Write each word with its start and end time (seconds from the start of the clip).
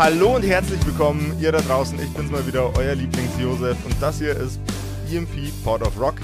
Hallo 0.00 0.36
und 0.36 0.42
herzlich 0.44 0.80
willkommen, 0.86 1.36
ihr 1.42 1.52
da 1.52 1.60
draußen. 1.60 2.00
Ich 2.00 2.08
bin's 2.14 2.30
mal 2.30 2.46
wieder, 2.46 2.74
euer 2.74 2.94
Lieblings-Josef. 2.94 3.76
Und 3.84 3.94
das 4.00 4.18
hier 4.18 4.34
ist 4.34 4.58
EMP 5.12 5.52
Port 5.62 5.82
of 5.82 6.00
Rock. 6.00 6.14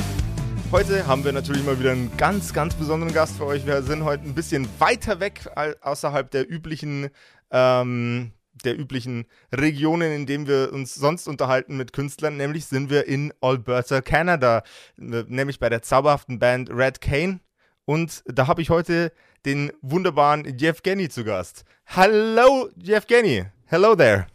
Heute 0.73 1.07
haben 1.07 1.23
wir 1.25 1.33
natürlich 1.33 1.63
mal 1.63 1.79
wieder 1.79 1.93
einen 1.93 2.11
ganz, 2.17 2.55
ganz 2.55 2.75
besonderen 2.75 3.13
Gast 3.13 3.37
für 3.37 3.45
euch. 3.45 3.67
Wir 3.67 3.83
sind 3.83 4.03
heute 4.03 4.25
ein 4.25 4.35
bisschen 4.35 4.67
weiter 4.79 5.21
weg 5.21 5.43
außerhalb 5.83 6.31
der 6.31 6.51
üblichen, 6.51 7.11
ähm, 7.51 8.33
der 8.65 8.79
üblichen 8.79 9.27
Regionen, 9.55 10.11
in 10.11 10.25
denen 10.25 10.47
wir 10.47 10.73
uns 10.73 10.95
sonst 10.95 11.29
unterhalten 11.29 11.77
mit 11.77 11.93
Künstlern. 11.93 12.39
Nämlich 12.39 12.65
sind 12.65 12.89
wir 12.89 13.07
in 13.07 13.35
Alberta, 13.43 14.01
Kanada. 14.01 14.63
Nämlich 14.97 15.59
bei 15.59 15.69
der 15.69 15.83
zauberhaften 15.83 16.39
Band 16.39 16.71
Red 16.71 17.03
Cane. 17.03 17.41
Und 17.85 18.23
da 18.25 18.47
habe 18.47 18.63
ich 18.63 18.71
heute 18.71 19.13
den 19.45 19.71
wunderbaren 19.83 20.57
Jeff 20.59 20.83
Genny 20.83 21.11
zu 21.11 21.25
Gast. 21.25 21.67
Hallo, 21.85 22.71
Jeff 22.79 23.07
Genny. 23.07 23.45
Hello 23.69 23.97
there. 23.97 24.29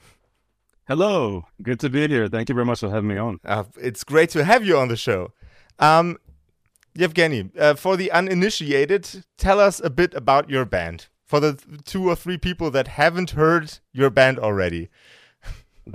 Hello. 0.90 1.46
Good 1.62 1.80
to 1.80 1.90
be 1.90 2.06
here. 2.10 2.28
Thank 2.28 2.50
you 2.50 2.56
very 2.56 2.66
much 2.66 2.82
for 2.82 2.90
having 2.90 3.08
me 3.08 3.16
on. 3.16 3.40
Uh, 3.46 3.64
it's 3.80 4.04
great 4.04 4.30
to 4.32 4.44
have 4.44 4.66
you 4.66 4.78
on 4.78 4.90
the 4.90 4.98
show. 4.98 5.32
Um, 5.80 6.18
Yevgeny, 6.94 7.50
uh, 7.58 7.76
for 7.76 7.96
the 7.96 8.12
uninitiated, 8.12 9.24
tell 9.38 9.62
us 9.62 9.80
a 9.82 9.90
bit 9.90 10.14
about 10.16 10.50
your 10.50 10.66
band. 10.66 11.08
For 11.26 11.40
the 11.40 11.58
two 11.86 12.10
or 12.10 12.18
three 12.18 12.38
people 12.38 12.72
that 12.72 12.90
haven't 12.90 13.32
heard 13.32 13.80
your 13.94 14.10
band 14.10 14.38
already. 14.38 14.90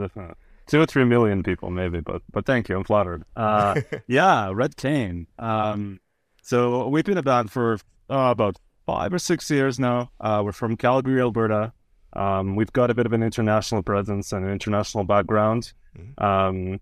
two 0.66 0.80
or 0.80 0.86
three 0.86 1.04
million 1.04 1.42
people, 1.42 1.68
maybe, 1.68 2.00
but 2.00 2.22
but 2.32 2.46
thank 2.46 2.70
you. 2.70 2.76
I'm 2.78 2.84
flattered. 2.84 3.22
Uh, 3.36 3.82
yeah, 4.06 4.50
Red 4.50 4.78
Cain. 4.78 5.26
Um, 5.38 6.00
so 6.40 6.88
we've 6.88 7.04
been 7.04 7.18
a 7.18 7.22
band 7.22 7.50
for 7.52 7.74
uh, 8.08 8.30
about 8.32 8.56
five 8.86 9.12
or 9.12 9.18
six 9.18 9.50
years 9.50 9.78
now. 9.78 10.10
Uh, 10.18 10.40
we're 10.42 10.52
from 10.52 10.78
Calgary, 10.78 11.20
Alberta. 11.20 11.74
Um, 12.16 12.56
we've 12.56 12.72
got 12.72 12.90
a 12.90 12.94
bit 12.94 13.06
of 13.06 13.12
an 13.12 13.22
international 13.22 13.82
presence 13.82 14.32
and 14.32 14.44
an 14.44 14.50
international 14.50 15.04
background. 15.04 15.72
Mm-hmm. 15.96 16.24
Um, 16.24 16.80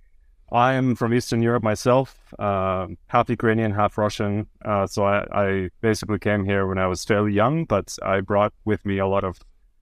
I 0.52 0.74
am 0.74 0.94
from 0.94 1.12
Eastern 1.12 1.42
Europe 1.42 1.64
myself, 1.64 2.32
uh, 2.38 2.86
half 3.08 3.28
Ukrainian, 3.28 3.72
half 3.72 3.98
Russian. 3.98 4.46
Uh, 4.64 4.86
so 4.86 5.04
I, 5.04 5.26
I, 5.32 5.70
basically 5.80 6.18
came 6.18 6.44
here 6.44 6.66
when 6.66 6.78
I 6.78 6.86
was 6.86 7.04
fairly 7.04 7.32
young, 7.32 7.64
but 7.64 7.96
I 8.02 8.20
brought 8.20 8.52
with 8.64 8.86
me 8.86 8.98
a 8.98 9.06
lot 9.06 9.24
of 9.24 9.40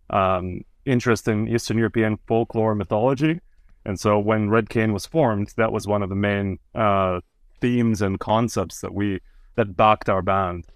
um, 0.08 0.62
interest 0.86 1.28
in 1.28 1.48
Eastern 1.48 1.76
European 1.76 2.18
folklore 2.26 2.74
mythology. 2.74 3.40
And 3.84 4.00
so 4.00 4.18
when 4.18 4.48
Red 4.48 4.70
Cain 4.70 4.92
was 4.92 5.04
formed, 5.04 5.52
that 5.56 5.72
was 5.72 5.86
one 5.86 6.02
of 6.02 6.08
the 6.08 6.14
main 6.14 6.58
uh, 6.74 7.20
themes 7.60 8.00
and 8.00 8.18
concepts 8.18 8.80
that 8.80 8.94
we 8.94 9.20
that 9.56 9.76
backed 9.76 10.08
our 10.08 10.22
band. 10.22 10.66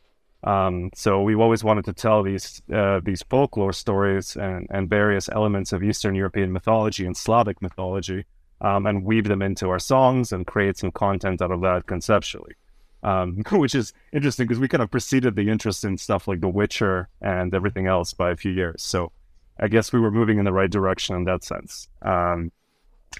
Um, 0.47 0.91
so 0.95 1.23
we've 1.23 1.41
always 1.41 1.65
wanted 1.65 1.85
to 1.87 1.93
tell 1.93 2.23
these 2.23 2.63
uh, 2.73 3.01
these 3.03 3.23
folklore 3.25 3.73
stories 3.73 4.37
and, 4.37 4.69
and 4.71 4.89
various 4.89 5.29
elements 5.31 5.73
of 5.73 5.83
Eastern 5.83 6.15
European 6.15 6.53
mythology 6.53 7.05
and 7.05 7.17
Slavic 7.17 7.61
mythology, 7.61 8.25
um, 8.61 8.87
and 8.87 9.05
weave 9.05 9.27
them 9.27 9.43
into 9.43 9.69
our 9.69 9.81
songs 9.81 10.31
and 10.31 10.47
create 10.47 10.79
some 10.79 10.93
content 10.93 11.43
out 11.43 11.51
of 11.51 11.61
that 11.63 11.87
conceptually. 11.87 12.55
Um, 13.03 13.43
which 13.53 13.75
is 13.75 13.93
interesting 14.13 14.47
because 14.47 14.61
we 14.61 14.69
kind 14.69 14.83
of 14.83 14.91
preceded 14.91 15.35
the 15.35 15.51
interest 15.51 15.85
in 15.85 15.99
stuff 15.99 16.29
like 16.29 16.41
The 16.41 16.49
Witcher 16.49 17.09
and 17.21 17.53
everything 17.53 17.89
else 17.89 18.15
by 18.15 18.31
a 18.31 18.37
few 18.37 18.53
years. 18.53 18.83
So 18.83 19.11
I 19.59 19.69
guess 19.69 19.93
we 19.93 20.01
were 20.01 20.11
moving 20.11 20.39
in 20.39 20.45
the 20.45 20.53
right 20.53 20.71
direction 20.71 21.17
in 21.17 21.25
that 21.25 21.43
sense. 21.43 21.89
Um, 22.03 22.53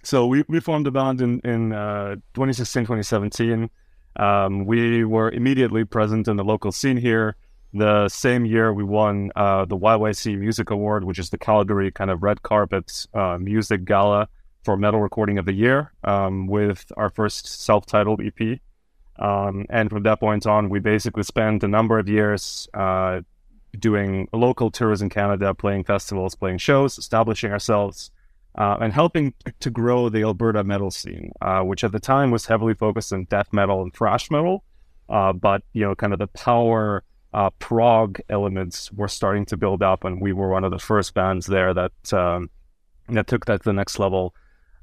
so 0.03 0.27
we, 0.27 0.45
we 0.49 0.61
formed 0.61 0.87
a 0.87 0.91
band 0.91 1.21
in, 1.21 1.41
in 1.41 1.73
uh, 1.73 2.17
2016, 2.35 2.83
2017. 2.83 3.71
Um, 4.19 4.65
we 4.65 5.05
were 5.05 5.31
immediately 5.31 5.85
present 5.85 6.29
in 6.29 6.37
the 6.37 6.45
local 6.45 6.73
scene 6.73 6.97
here. 6.97 7.37
The 7.73 8.09
same 8.09 8.47
year, 8.47 8.73
we 8.73 8.85
won 8.85 9.31
uh, 9.37 9.65
the 9.67 9.77
YYC 9.77 10.39
Music 10.39 10.71
Award, 10.71 11.05
which 11.05 11.19
is 11.19 11.31
the 11.31 11.39
Calgary 11.39 11.91
kind 11.91 12.11
of 12.11 12.23
red 12.23 12.43
carpet 12.43 13.07
uh, 13.13 13.37
music 13.39 13.85
gala 13.85 14.29
for 14.65 14.77
metal 14.77 15.01
recording 15.01 15.39
of 15.39 15.45
the 15.45 15.53
year, 15.53 15.93
um, 16.05 16.47
with 16.47 16.91
our 16.97 17.11
first 17.11 17.47
self-titled 17.47 18.21
EP. 18.21 18.61
Um, 19.19 19.67
and 19.69 19.91
from 19.91 20.03
that 20.05 20.21
point 20.21 20.47
on, 20.47 20.69
we 20.69 20.81
basically 20.81 21.23
spent 21.23 21.63
a 21.65 21.69
number 21.69 21.99
of 21.99 22.09
years 22.09 22.69
uh, 22.75 23.21
doing 23.79 24.29
local 24.33 24.71
tours 24.71 25.03
in 25.03 25.09
Canada, 25.09 25.55
playing 25.55 25.85
festivals, 25.85 26.35
playing 26.35 26.59
shows, 26.59 26.99
establishing 26.99 27.53
ourselves 27.53 28.11
uh, 28.57 28.77
and 28.81 28.93
helping 28.93 29.35
to 29.61 29.71
grow 29.71 30.09
the 30.09 30.23
Alberta 30.23 30.65
metal 30.65 30.91
scene, 30.91 31.33
uh, 31.43 31.61
which 31.61 31.85
at 31.85 31.93
the 31.93 32.01
time 32.01 32.31
was 32.31 32.47
heavily 32.47 32.75
focused 32.75 33.13
on 33.13 33.25
death 33.25 33.49
metal 33.53 33.83
and 33.83 33.93
thrash 33.93 34.31
metal. 34.31 34.65
Uh, 35.09 35.33
but 35.33 35.63
you 35.73 35.83
know, 35.83 35.95
kind 35.95 36.13
of 36.13 36.19
the 36.19 36.27
power 36.29 37.05
uh, 37.35 37.51
prog 37.59 38.19
elements 38.31 38.91
were 38.93 39.09
starting 39.09 39.45
to 39.47 39.57
build 39.57 39.83
up, 39.83 40.05
and 40.05 40.21
we 40.21 40.33
were 40.33 40.49
one 40.49 40.65
of 40.65 40.71
the 40.71 40.79
first 40.79 41.15
bands 41.15 41.47
there 41.47 41.75
that 41.75 42.13
um, 42.13 42.51
that 43.11 43.27
took 43.27 43.45
that 43.45 43.59
to 43.59 43.65
the 43.65 43.73
next 43.73 43.99
level, 43.99 44.35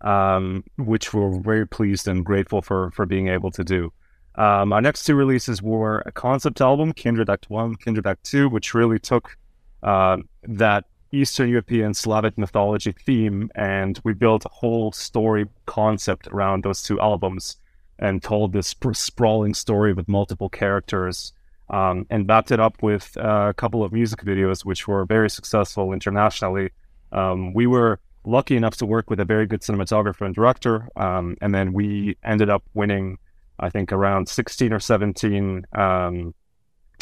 um, 0.02 0.64
which 0.78 1.14
we're 1.14 1.40
very 1.40 1.68
pleased 1.68 2.08
and 2.08 2.24
grateful 2.24 2.62
for 2.62 2.92
for 2.92 3.06
being 3.06 3.28
able 3.28 3.52
to 3.52 3.64
do. 3.64 3.92
Um, 4.36 4.72
our 4.72 4.82
next 4.82 5.04
two 5.04 5.16
releases 5.16 5.62
were 5.62 6.04
a 6.06 6.12
concept 6.12 6.62
album, 6.62 6.94
Kindred 6.94 7.30
Act 7.30 7.50
One, 7.50 7.76
Kindred 7.76 8.08
Act 8.08 8.24
Two, 8.24 8.50
which 8.50 8.74
really 8.74 9.00
took 9.00 9.36
uh, 9.82 10.18
that 10.44 10.86
Eastern 11.14 11.50
European 11.50 11.94
Slavic 11.94 12.38
mythology 12.38 12.92
theme, 13.06 13.50
and 13.56 14.00
we 14.04 14.14
built 14.14 14.46
a 14.46 14.50
whole 14.50 14.92
story 14.92 15.46
concept 15.68 16.28
around 16.28 16.64
those 16.64 16.82
two 16.82 17.00
albums 17.00 17.58
and 18.00 18.22
told 18.22 18.52
this 18.52 18.76
sprawling 18.94 19.54
story 19.54 19.94
with 19.94 20.10
multiple 20.10 20.50
characters 20.50 21.32
um, 21.70 22.06
and 22.10 22.26
backed 22.26 22.52
it 22.52 22.60
up 22.60 22.82
with 22.82 23.16
a 23.18 23.54
couple 23.56 23.84
of 23.84 23.94
music 23.94 24.22
videos, 24.24 24.66
which 24.66 24.88
were 24.88 25.06
very 25.06 25.30
successful 25.30 25.94
internationally. 25.94 26.72
Um, 27.12 27.54
we 27.54 27.68
were 27.68 28.00
lucky 28.26 28.56
enough 28.56 28.76
to 28.78 28.86
work 28.86 29.10
with 29.10 29.20
a 29.20 29.26
very 29.26 29.46
good 29.46 29.62
cinematographer 29.62 30.26
and 30.26 30.34
director, 30.34 30.90
um, 30.96 31.38
and 31.42 31.54
then 31.54 31.74
we 31.74 32.18
ended 32.24 32.50
up 32.50 32.64
winning, 32.74 33.20
I 33.60 33.70
think, 33.70 33.92
around 33.92 34.28
16 34.28 34.74
or 34.74 34.80
17 34.80 35.66
um, 35.74 36.34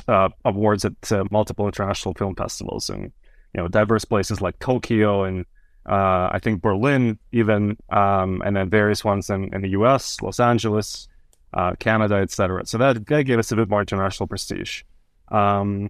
uh, 0.07 0.29
awards 0.44 0.83
at 0.83 1.11
uh, 1.11 1.23
multiple 1.31 1.66
international 1.66 2.13
film 2.13 2.35
festivals. 2.35 2.89
And 2.89 3.13
you 3.53 3.62
know 3.62 3.67
diverse 3.67 4.06
places 4.06 4.41
like 4.41 4.57
Tokyo 4.59 5.23
and 5.23 5.45
uh, 5.85 6.29
I 6.31 6.39
think 6.41 6.62
Berlin 6.62 7.17
even, 7.31 7.78
um, 7.89 8.41
and 8.45 8.56
then 8.56 8.69
various 8.69 9.03
ones 9.03 9.29
in, 9.29 9.53
in 9.53 9.62
the 9.62 9.69
U.S., 9.69 10.22
Los 10.22 10.39
Angeles, 10.39 11.07
uh, 11.53 11.73
Canada, 11.79 12.16
etc. 12.16 12.66
So 12.66 12.78
that, 12.78 13.06
that 13.07 13.23
gave 13.23 13.39
us 13.39 13.51
a 13.51 13.56
bit 13.56 13.67
more 13.67 13.81
international 13.81 14.28
prestige. 14.28 14.84
Um, 15.29 15.89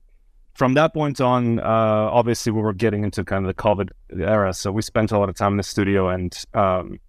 from 0.54 0.76
that 0.76 0.94
point 0.94 1.20
on, 1.20 1.60
uh, 1.60 1.64
obviously 1.64 2.52
we 2.52 2.62
were 2.62 2.74
getting 2.74 3.04
into 3.04 3.24
kind 3.24 3.46
of 3.46 3.56
the 3.56 3.62
COVID 3.62 3.90
era, 4.18 4.54
so 4.54 4.72
we 4.72 4.82
spent 4.82 5.12
a 5.12 5.20
lot 5.20 5.28
of 5.28 5.36
time 5.36 5.54
in 5.54 5.58
the 5.58 5.64
studio 5.64 6.10
and 6.10 6.38
um, 6.54 7.00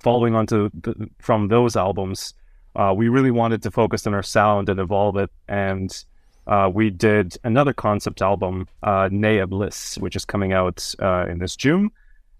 following 0.00 0.34
on 0.34 0.46
to 0.48 0.70
the, 0.74 1.08
from 1.18 1.48
those 1.48 1.76
albums, 1.76 2.34
uh, 2.76 2.92
we 2.96 3.08
really 3.08 3.30
wanted 3.30 3.62
to 3.62 3.70
focus 3.70 4.06
on 4.06 4.14
our 4.14 4.22
sound 4.22 4.68
and 4.68 4.80
evolve 4.80 5.16
it 5.16 5.30
and 5.48 6.04
uh, 6.46 6.70
we 6.72 6.90
did 6.90 7.36
another 7.44 7.72
concept 7.72 8.22
album, 8.22 8.66
uh, 8.82 9.08
Bliss, 9.46 9.96
which 9.98 10.16
is 10.16 10.24
coming 10.24 10.52
out 10.52 10.94
uh, 11.00 11.26
in 11.28 11.38
this 11.38 11.56
June. 11.56 11.90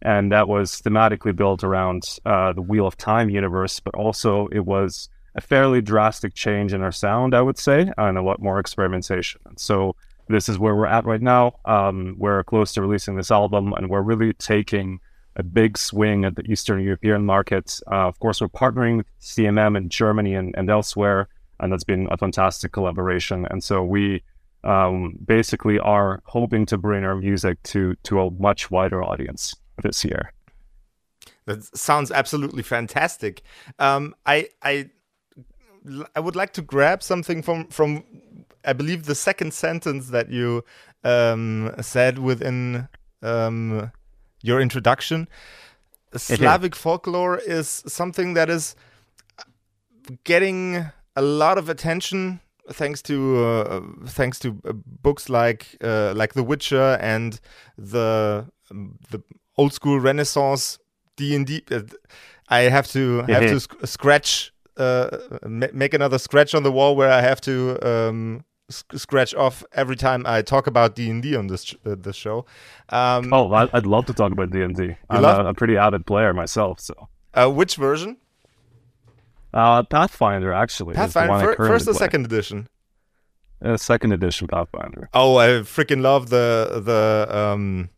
And 0.03 0.33
that 0.33 0.49
was 0.49 0.83
thematically 0.83 1.35
built 1.35 1.63
around 1.63 2.03
uh, 2.27 2.53
the 2.53 2.63
Wheel 2.63 2.87
of 2.87 2.97
Time 2.97 3.31
universe, 3.31 3.79
but 3.79 3.95
also 3.95 4.49
it 4.49 4.67
was 4.67 5.09
a 5.37 5.41
fairly 5.41 5.81
drastic 5.81 6.35
change 6.35 6.73
in 6.73 6.83
our 6.83 6.93
sound, 6.93 7.35
I 7.35 7.41
would 7.41 7.57
say, 7.57 7.91
and 7.97 8.19
a 8.19 8.23
lot 8.23 8.43
more 8.43 8.59
experimentation. 8.59 9.41
So 9.57 9.95
this 10.29 10.49
is 10.49 10.59
where 10.59 10.75
we're 10.75 10.87
at 10.87 11.05
right 11.05 11.23
now. 11.23 11.55
Um, 11.65 12.17
we're 12.19 12.43
close 12.45 12.73
to 12.73 12.83
releasing 12.83 13.17
this 13.17 13.31
album, 13.31 13.73
and 13.75 13.89
we're 13.89 14.03
really 14.03 14.33
taking 14.35 15.01
a 15.37 15.43
big 15.43 15.79
swing 15.79 16.25
at 16.25 16.37
the 16.37 16.43
Eastern 16.51 16.83
European 16.83 17.25
market. 17.25 17.81
Uh, 17.91 18.09
of 18.09 18.19
course, 18.19 18.41
we're 18.41 18.49
partnering 18.49 18.99
with 18.99 19.07
CMM 19.21 19.77
in 19.77 19.89
Germany 19.89 20.35
and, 20.35 20.55
and 20.57 20.69
elsewhere 20.69 21.29
and 21.63 21.73
that's 21.73 21.85
been 21.85 22.09
a 22.11 22.17
fantastic 22.17 22.73
collaboration. 22.73 23.47
And 23.51 23.63
so 23.65 23.83
we 23.83 24.23
um, 24.65 25.19
basically 25.25 25.79
are 25.79 26.21
hoping 26.27 26.67
to 26.67 26.79
bring 26.79 27.05
our 27.05 27.17
music 27.17 27.63
to 27.65 27.95
to 28.05 28.21
a 28.21 28.31
much 28.31 28.71
wider 28.71 29.03
audience 29.03 29.55
this 29.83 30.05
year. 30.05 30.33
That 31.47 31.65
sounds 31.77 32.11
absolutely 32.11 32.63
fantastic. 32.63 33.43
Um, 33.79 34.15
I 34.27 34.49
I 34.63 34.91
I 36.15 36.21
would 36.21 36.37
like 36.37 36.53
to 36.55 36.63
grab 36.63 37.03
something 37.03 37.43
from 37.43 37.69
from 37.69 38.05
I 38.65 38.73
believe 38.73 39.05
the 39.05 39.15
second 39.15 39.53
sentence 39.55 40.11
that 40.11 40.31
you 40.31 40.65
um, 41.03 41.75
said 41.81 42.19
within 42.19 42.89
um, 43.23 43.91
your 44.43 44.61
introduction. 44.61 45.29
Slavic 46.15 46.77
folklore 46.77 47.39
is 47.39 47.83
something 47.87 48.35
that 48.35 48.51
is 48.51 48.77
getting 50.25 50.91
a 51.17 51.23
lot 51.23 51.59
of 51.59 51.69
attention 51.69 52.41
thanks 52.71 53.03
to 53.03 53.45
uh, 53.45 53.81
thanks 54.07 54.39
to 54.41 54.61
uh, 54.67 54.73
books 55.03 55.29
like 55.29 55.77
uh, 55.83 56.13
like 56.15 56.35
The 56.35 56.43
Witcher 56.43 56.99
and 57.01 57.41
the 57.77 58.47
the 58.71 59.23
old 59.57 59.73
school 59.73 60.01
Renaissance 60.01 60.79
D 61.17 61.35
and 61.35 61.47
D. 61.47 61.63
Uh, 61.71 61.81
I 62.49 62.63
have 62.63 62.89
to 62.93 63.23
have 63.23 63.43
to 63.43 63.61
sc- 63.61 63.87
scratch 63.87 64.53
uh, 64.77 65.19
make 65.47 65.95
another 65.95 66.19
scratch 66.19 66.55
on 66.55 66.63
the 66.63 66.73
wall 66.73 66.97
where 66.97 67.11
I 67.11 67.21
have 67.21 67.41
to 67.43 67.79
um, 67.87 68.45
sc- 68.71 68.97
scratch 68.97 69.35
off 69.35 69.65
every 69.73 69.97
time 69.97 70.25
I 70.27 70.43
talk 70.43 70.67
about 70.67 70.95
D 70.95 71.11
and 71.11 71.23
D 71.23 71.37
on 71.37 71.47
this 71.47 71.75
uh, 71.85 71.97
this 71.99 72.17
show. 72.17 72.47
Um, 72.89 73.33
oh, 73.33 73.53
I'd 73.53 73.87
love 73.87 74.07
to 74.07 74.15
talk 74.15 74.33
about 74.33 74.51
D 74.51 74.63
and 74.63 74.77
D. 74.77 74.97
I'm 75.11 75.25
a, 75.25 75.47
a, 75.47 75.55
pretty 75.55 75.77
avid 75.77 76.07
player 76.07 76.33
myself. 76.33 76.81
So, 76.81 77.09
which 77.51 77.77
version? 77.77 78.19
Uh, 79.53 79.83
Pathfinder 79.83 80.53
actually. 80.53 80.95
Pathfinder 80.95 81.55
fir- 81.55 81.57
first 81.57 81.89
or 81.89 81.95
second 81.95 82.25
edition? 82.25 82.69
Uh, 83.63 83.77
second 83.77 84.13
edition 84.13 84.49
Pathfinder. 84.49 85.09
Oh, 85.15 85.37
I 85.37 85.49
freaking 85.61 86.01
love 86.01 86.31
the 86.31 86.83
the 86.85 87.37
um 87.37 87.91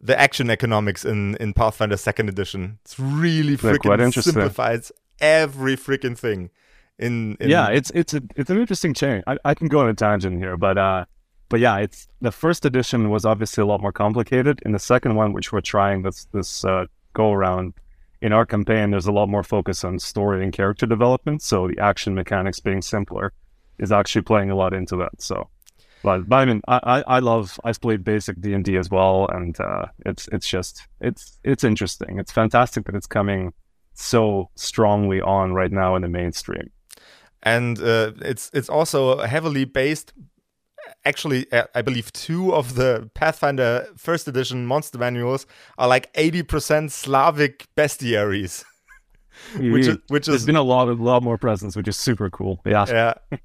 the 0.00 0.18
action 0.18 0.50
economics 0.50 1.04
in 1.04 1.36
in 1.36 1.52
Pathfinder 1.52 1.96
second 1.96 2.28
edition. 2.28 2.78
It's 2.84 2.98
really 2.98 3.56
freaking 3.56 4.22
simplifies 4.22 4.92
every 5.20 5.76
freaking 5.76 6.16
thing. 6.16 6.50
In, 6.98 7.36
in, 7.38 7.48
yeah, 7.48 7.68
it's 7.68 7.90
it's 7.90 8.14
a 8.14 8.22
it's 8.34 8.50
an 8.50 8.58
interesting 8.58 8.94
change. 8.94 9.24
I, 9.26 9.36
I 9.44 9.54
can 9.54 9.68
go 9.68 9.80
on 9.80 9.88
a 9.88 9.94
tangent 9.94 10.38
here, 10.38 10.56
but 10.56 10.78
uh, 10.78 11.04
but 11.48 11.60
yeah, 11.60 11.76
it's 11.78 12.08
the 12.20 12.32
first 12.32 12.64
edition 12.64 13.10
was 13.10 13.24
obviously 13.24 13.62
a 13.62 13.66
lot 13.66 13.80
more 13.80 13.92
complicated. 13.92 14.60
In 14.64 14.72
the 14.72 14.78
second 14.78 15.14
one, 15.14 15.32
which 15.32 15.52
we're 15.52 15.60
trying 15.60 16.02
this 16.02 16.26
this 16.32 16.64
uh, 16.64 16.86
go 17.14 17.32
around, 17.32 17.74
in 18.20 18.32
our 18.32 18.46
campaign, 18.46 18.90
there's 18.90 19.06
a 19.06 19.12
lot 19.12 19.28
more 19.28 19.42
focus 19.42 19.84
on 19.84 19.98
story 19.98 20.42
and 20.42 20.52
character 20.52 20.86
development. 20.86 21.42
So 21.42 21.68
the 21.68 21.78
action 21.78 22.14
mechanics 22.14 22.60
being 22.60 22.82
simpler 22.82 23.32
is 23.78 23.92
actually 23.92 24.22
playing 24.22 24.50
a 24.50 24.56
lot 24.56 24.74
into 24.74 24.96
that. 24.96 25.20
So, 25.20 25.48
but, 26.02 26.28
but 26.28 26.36
I 26.36 26.44
mean, 26.44 26.60
I, 26.66 26.80
I, 26.82 27.16
I 27.16 27.18
love 27.20 27.58
I've 27.64 27.80
played 27.80 28.04
basic 28.04 28.40
D 28.40 28.54
and 28.54 28.64
D 28.64 28.76
as 28.76 28.90
well, 28.90 29.28
and 29.32 29.58
uh, 29.60 29.86
it's 30.06 30.28
it's 30.28 30.48
just 30.48 30.86
it's 31.00 31.38
it's 31.44 31.64
interesting. 31.64 32.18
It's 32.18 32.32
fantastic 32.32 32.86
that 32.86 32.94
it's 32.94 33.06
coming 33.06 33.52
so 33.94 34.50
strongly 34.54 35.20
on 35.20 35.54
right 35.54 35.72
now 35.72 35.96
in 35.96 36.02
the 36.02 36.08
mainstream. 36.08 36.70
And 37.42 37.80
uh, 37.80 38.12
it's 38.20 38.50
it's 38.52 38.68
also 38.68 39.18
heavily 39.18 39.64
based 39.64 40.12
actually, 41.08 41.50
uh, 41.52 41.64
I 41.74 41.82
believe 41.82 42.12
two 42.12 42.54
of 42.54 42.74
the 42.74 43.10
Pathfinder 43.14 43.88
first 43.96 44.28
edition 44.28 44.66
monster 44.66 44.98
manuals 44.98 45.46
are 45.78 45.88
like 45.88 46.12
80% 46.14 46.90
Slavic 46.90 47.66
bestiaries. 47.76 48.64
which 49.58 49.86
is, 49.86 49.96
which 50.08 50.26
There's 50.26 50.40
is, 50.40 50.46
been 50.46 50.56
a 50.56 50.62
lot, 50.62 50.88
a 50.88 50.92
lot 50.92 51.22
more 51.22 51.38
presence, 51.38 51.76
which 51.76 51.88
is 51.88 51.96
super 51.96 52.28
cool. 52.30 52.60
Yeah. 52.64 52.84
Yeah. 52.88 53.14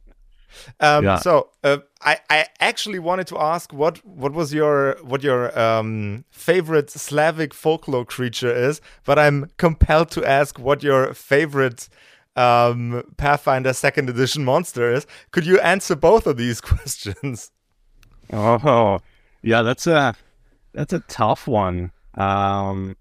Um, 0.80 1.04
yeah. 1.04 1.18
So 1.18 1.50
uh, 1.64 1.78
I, 2.02 2.18
I 2.30 2.46
actually 2.60 3.00
wanted 3.00 3.26
to 3.28 3.40
ask 3.40 3.74
what 3.74 4.06
what 4.06 4.34
was 4.34 4.54
your 4.54 4.98
what 5.02 5.24
your 5.24 5.58
um, 5.58 6.26
favorite 6.30 6.92
Slavic 6.92 7.56
folklore 7.56 8.06
creature 8.06 8.54
is, 8.54 8.80
but 9.04 9.18
I'm 9.18 9.50
compelled 9.58 10.12
to 10.12 10.24
ask 10.24 10.60
what 10.60 10.84
your 10.84 11.14
favorite 11.16 11.90
um, 12.36 13.04
Pathfinder 13.18 13.74
Second 13.74 14.10
Edition 14.10 14.44
monster 14.44 14.92
is. 14.92 15.06
Could 15.32 15.46
you 15.46 15.60
answer 15.60 15.96
both 15.96 16.28
of 16.28 16.38
these 16.38 16.62
questions? 16.62 17.52
Oh, 18.32 19.00
yeah, 19.42 19.62
that's 19.62 19.88
a 19.88 20.16
that's 20.74 20.94
a 20.94 21.00
tough 21.02 21.48
one. 21.48 21.92
Um, 22.16 22.96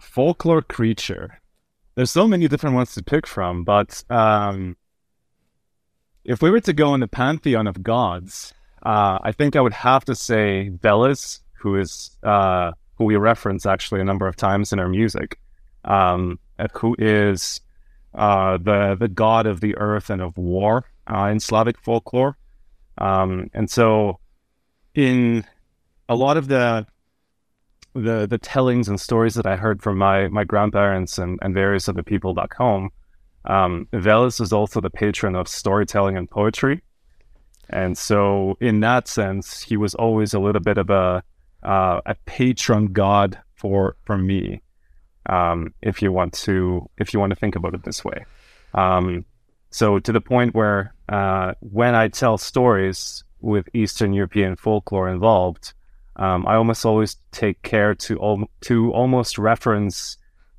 folklore 0.00 0.62
creature. 0.62 1.40
There's 1.94 2.10
so 2.10 2.26
many 2.26 2.48
different 2.48 2.74
ones 2.74 2.94
to 2.94 3.02
pick 3.02 3.26
from, 3.26 3.64
but 3.64 4.02
um, 4.08 4.76
if 6.24 6.40
we 6.40 6.50
were 6.50 6.60
to 6.60 6.72
go 6.72 6.94
in 6.94 7.00
the 7.00 7.08
pantheon 7.08 7.66
of 7.66 7.82
gods, 7.82 8.54
uh, 8.82 9.18
I 9.22 9.32
think 9.32 9.56
I 9.56 9.60
would 9.60 9.74
have 9.74 10.04
to 10.06 10.14
say 10.14 10.70
Veles, 10.78 11.40
who 11.52 11.76
is 11.76 12.16
uh, 12.22 12.72
who 12.96 13.04
we 13.04 13.16
reference 13.16 13.66
actually 13.66 14.00
a 14.00 14.04
number 14.04 14.26
of 14.26 14.36
times 14.36 14.72
in 14.72 14.78
our 14.78 14.88
music 14.88 15.38
um, 15.84 16.38
who 16.72 16.94
is 16.98 17.60
uh, 18.14 18.58
the 18.58 18.96
the 18.98 19.08
god 19.08 19.46
of 19.46 19.60
the 19.60 19.76
earth 19.76 20.10
and 20.10 20.20
of 20.20 20.36
war 20.36 20.84
uh, 21.12 21.26
in 21.26 21.40
Slavic 21.40 21.78
folklore. 21.78 22.36
Um, 22.98 23.50
and 23.54 23.70
so, 23.70 24.18
in 24.94 25.44
a 26.08 26.14
lot 26.14 26.36
of 26.36 26.48
the 26.48 26.86
the 27.94 28.26
the 28.26 28.38
tellings 28.38 28.88
and 28.88 29.00
stories 29.00 29.34
that 29.34 29.46
I 29.46 29.56
heard 29.56 29.82
from 29.82 29.98
my 29.98 30.28
my 30.28 30.44
grandparents 30.44 31.18
and, 31.18 31.38
and 31.42 31.54
various 31.54 31.88
other 31.88 32.02
people 32.02 32.34
back 32.34 32.54
home, 32.54 32.90
um, 33.46 33.88
Veles 33.92 34.40
is 34.40 34.52
also 34.52 34.80
the 34.80 34.90
patron 34.90 35.34
of 35.34 35.48
storytelling 35.48 36.16
and 36.16 36.30
poetry. 36.30 36.82
And 37.70 37.96
so, 37.96 38.58
in 38.60 38.80
that 38.80 39.08
sense, 39.08 39.62
he 39.62 39.76
was 39.76 39.94
always 39.94 40.34
a 40.34 40.40
little 40.40 40.60
bit 40.60 40.78
of 40.78 40.90
a 40.90 41.22
uh, 41.62 42.00
a 42.04 42.14
patron 42.26 42.92
god 42.92 43.38
for 43.54 43.96
for 44.04 44.18
me 44.18 44.60
um, 45.26 45.74
if 45.82 46.02
you 46.02 46.12
want 46.12 46.32
to 46.32 46.88
if 46.98 47.12
you 47.12 47.20
want 47.20 47.30
to 47.30 47.36
think 47.36 47.56
about 47.56 47.74
it 47.74 47.84
this 47.84 48.04
way. 48.04 48.24
Um, 48.74 49.24
so 49.70 49.98
to 49.98 50.12
the 50.12 50.20
point 50.20 50.54
where 50.54 50.94
uh, 51.08 51.54
when 51.60 51.94
I 51.94 52.08
tell 52.08 52.38
stories 52.38 53.24
with 53.40 53.68
Eastern 53.74 54.12
European 54.12 54.56
folklore 54.56 55.08
involved, 55.08 55.72
um, 56.16 56.46
I 56.46 56.56
almost 56.56 56.84
always 56.84 57.16
take 57.32 57.62
care 57.62 57.94
to 57.94 58.22
al- 58.22 58.50
to 58.62 58.92
almost 58.92 59.38
reference 59.38 60.16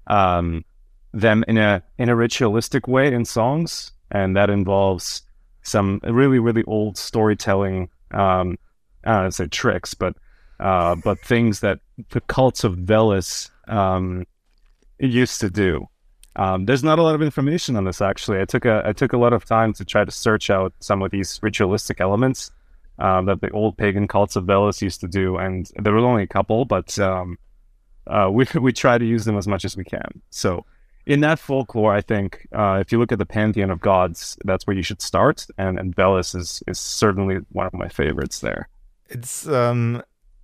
um, 0.07 0.65
them 1.13 1.43
in 1.47 1.57
a 1.57 1.83
in 1.97 2.09
a 2.09 2.15
ritualistic 2.15 2.87
way 2.87 3.13
in 3.13 3.25
songs, 3.25 3.91
and 4.11 4.35
that 4.35 4.49
involves 4.49 5.21
some 5.61 5.99
really 6.03 6.39
really 6.39 6.63
old 6.63 6.97
storytelling. 6.97 7.89
Um, 8.11 8.57
I 9.03 9.21
don't 9.21 9.31
say 9.31 9.47
tricks, 9.47 9.93
but 9.93 10.15
uh, 10.59 10.95
but 10.95 11.19
things 11.19 11.59
that 11.59 11.79
the 12.09 12.21
cults 12.21 12.63
of 12.63 12.75
Veles 12.77 13.49
um, 13.67 14.25
used 15.07 15.39
to 15.41 15.49
do. 15.49 15.87
Um, 16.35 16.65
there's 16.65 16.83
not 16.83 16.97
a 16.97 17.03
lot 17.03 17.15
of 17.15 17.21
information 17.21 17.75
on 17.75 17.83
this 17.85 18.01
actually. 18.01 18.39
I 18.41 18.45
took 18.45 18.65
a 18.65 18.81
I 18.85 18.93
took 18.93 19.13
a 19.13 19.17
lot 19.17 19.33
of 19.33 19.45
time 19.45 19.73
to 19.73 19.85
try 19.85 20.03
to 20.03 20.11
search 20.11 20.49
out 20.49 20.73
some 20.79 21.01
of 21.03 21.11
these 21.11 21.39
ritualistic 21.43 22.01
elements 22.01 22.51
um, 22.99 23.25
that 23.25 23.41
the 23.41 23.49
old 23.51 23.77
pagan 23.77 24.07
cults 24.07 24.35
of 24.35 24.45
Veles 24.45 24.81
used 24.81 25.01
to 25.01 25.07
do, 25.07 25.37
and 25.37 25.69
there 25.75 25.93
were 25.93 25.99
only 25.99 26.23
a 26.23 26.27
couple, 26.27 26.65
but 26.65 26.97
um, 26.99 27.37
uh, 28.07 28.29
we 28.31 28.45
we 28.59 28.73
try 28.73 28.97
to 28.97 29.05
use 29.05 29.25
them 29.25 29.37
as 29.37 29.47
much 29.47 29.65
as 29.65 29.77
we 29.77 29.83
can. 29.83 30.21
So 30.31 30.65
in 31.05 31.19
that 31.19 31.39
folklore, 31.39 31.93
I 31.93 32.01
think 32.01 32.47
uh, 32.53 32.77
if 32.79 32.91
you 32.91 32.99
look 32.99 33.11
at 33.11 33.19
the 33.19 33.25
pantheon 33.25 33.69
of 33.69 33.81
gods, 33.81 34.37
that's 34.45 34.65
where 34.65 34.75
you 34.75 34.83
should 34.83 35.01
start, 35.01 35.45
and 35.57 35.77
and 35.79 35.95
Veles 35.95 36.35
is 36.35 36.63
is 36.67 36.79
certainly 36.79 37.37
one 37.51 37.67
of 37.67 37.73
my 37.73 37.89
favorites 37.89 38.39
there. 38.39 38.69
It's 39.09 39.47
um 39.47 40.01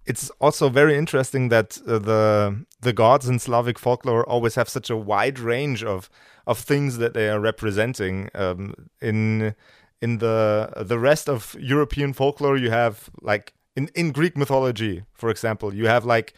it's 0.09 0.31
also 0.41 0.69
very 0.69 0.97
interesting 0.97 1.49
that 1.49 1.77
uh, 1.87 1.99
the 1.99 2.65
the 2.81 2.91
gods 2.91 3.29
in 3.29 3.37
Slavic 3.37 3.77
folklore 3.77 4.27
always 4.27 4.55
have 4.55 4.67
such 4.67 4.89
a 4.89 4.97
wide 4.97 5.37
range 5.37 5.83
of 5.83 6.09
of 6.47 6.57
things 6.57 6.97
that 6.97 7.13
they 7.13 7.29
are 7.29 7.39
representing. 7.39 8.29
Um, 8.33 8.73
in 8.99 9.53
in 10.01 10.17
the 10.17 10.73
the 10.75 10.97
rest 10.97 11.29
of 11.29 11.55
European 11.59 12.13
folklore, 12.13 12.57
you 12.57 12.71
have 12.71 13.11
like 13.21 13.53
in 13.75 13.89
in 13.93 14.11
Greek 14.11 14.35
mythology, 14.35 15.03
for 15.13 15.29
example, 15.29 15.75
you 15.75 15.85
have 15.85 16.05
like 16.05 16.33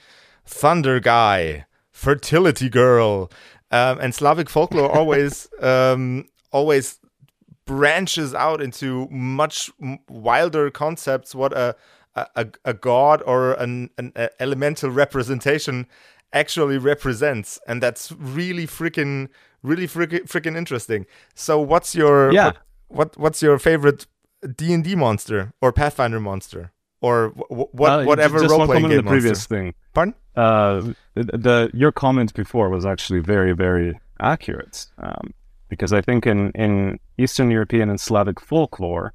thunder 0.45 0.99
guy, 0.99 1.65
fertility 1.91 2.69
girl, 2.69 3.31
um, 3.71 3.99
and 4.01 4.13
Slavic 4.13 4.49
folklore 4.49 4.91
always 4.99 5.47
um, 5.61 6.25
always 6.51 6.99
branches 7.63 8.33
out 8.33 8.61
into 8.61 9.07
much 9.09 9.71
wilder 10.09 10.69
concepts. 10.69 11.33
What 11.33 11.53
a 11.53 11.77
a, 12.15 12.47
a 12.65 12.73
god 12.73 13.21
or 13.25 13.53
an, 13.53 13.89
an 13.97 14.13
elemental 14.39 14.89
representation 14.89 15.87
actually 16.33 16.77
represents 16.77 17.59
and 17.67 17.81
that's 17.81 18.11
really 18.13 18.65
freaking 18.65 19.29
really 19.63 19.87
freaking 19.87 20.21
freaking 20.21 20.57
interesting 20.57 21.05
so 21.35 21.59
what's 21.59 21.95
your 21.95 22.31
yeah. 22.31 22.45
what, 22.45 22.57
what 22.87 23.17
what's 23.17 23.41
your 23.41 23.57
favorite 23.59 24.07
d&d 24.55 24.95
monster 24.95 25.53
or 25.61 25.71
pathfinder 25.71 26.19
monster 26.19 26.71
or 27.01 27.29
what 27.29 28.01
uh, 28.01 28.03
whatever 28.03 28.39
just 28.39 28.51
role 28.51 28.65
playing 28.65 28.87
game 28.87 28.97
the 28.97 29.03
previous 29.03 29.49
monster. 29.49 29.55
thing 29.55 29.73
pardon 29.93 30.13
uh 30.35 30.81
the, 31.15 31.23
the, 31.37 31.71
your 31.73 31.91
comment 31.91 32.33
before 32.33 32.69
was 32.69 32.85
actually 32.85 33.19
very 33.19 33.51
very 33.51 33.99
accurate 34.19 34.87
um, 34.99 35.33
because 35.67 35.91
i 35.91 36.01
think 36.01 36.25
in 36.25 36.51
in 36.51 36.99
eastern 37.17 37.51
european 37.51 37.89
and 37.89 37.99
slavic 37.99 38.39
folklore 38.39 39.13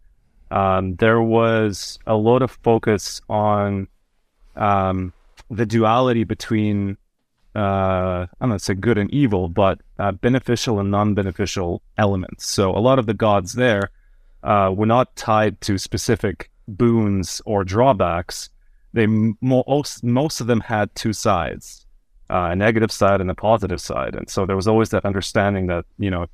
um, 0.50 0.97
there 0.97 1.21
was 1.21 1.99
a 2.07 2.17
lot 2.17 2.43
of 2.43 2.50
focus 2.62 3.21
on 3.29 3.88
um, 4.55 5.12
the 5.50 5.67
duality 5.67 6.25
between 6.25 6.97
uh, 7.55 8.26
I 8.41 8.47
don't 8.47 8.61
say 8.61 8.75
good 8.75 8.99
and 8.99 9.11
evil, 9.11 9.49
but 9.49 9.81
uh, 9.99 10.12
beneficial 10.12 10.79
and 10.79 10.91
non-beneficial 10.91 11.81
elements. 11.97 12.47
So 12.47 12.71
a 12.71 12.79
lot 12.79 12.99
of 12.99 13.07
the 13.07 13.15
gods 13.15 13.55
there 13.55 13.91
uh, 14.43 14.73
were 14.76 14.87
not 14.87 15.17
tied 15.17 15.59
to 15.62 15.79
specific 15.79 16.50
boons 16.69 17.41
or 17.47 17.65
drawbacks. 17.65 18.50
they 18.93 19.07
most 19.07 20.05
most 20.05 20.41
of 20.41 20.49
them 20.49 20.61
had 20.61 20.95
two 20.95 21.15
sides, 21.15 21.87
uh, 22.29 22.50
a 22.53 22.57
negative 22.57 22.93
side 22.93 23.23
and 23.23 23.31
a 23.31 23.35
positive 23.35 23.81
side, 23.81 24.15
and 24.15 24.29
so 24.29 24.45
there 24.45 24.57
was 24.57 24.69
always 24.69 24.91
that 24.91 25.07
understanding 25.07 25.67
that 25.69 25.87
you 25.99 26.11
know 26.11 26.26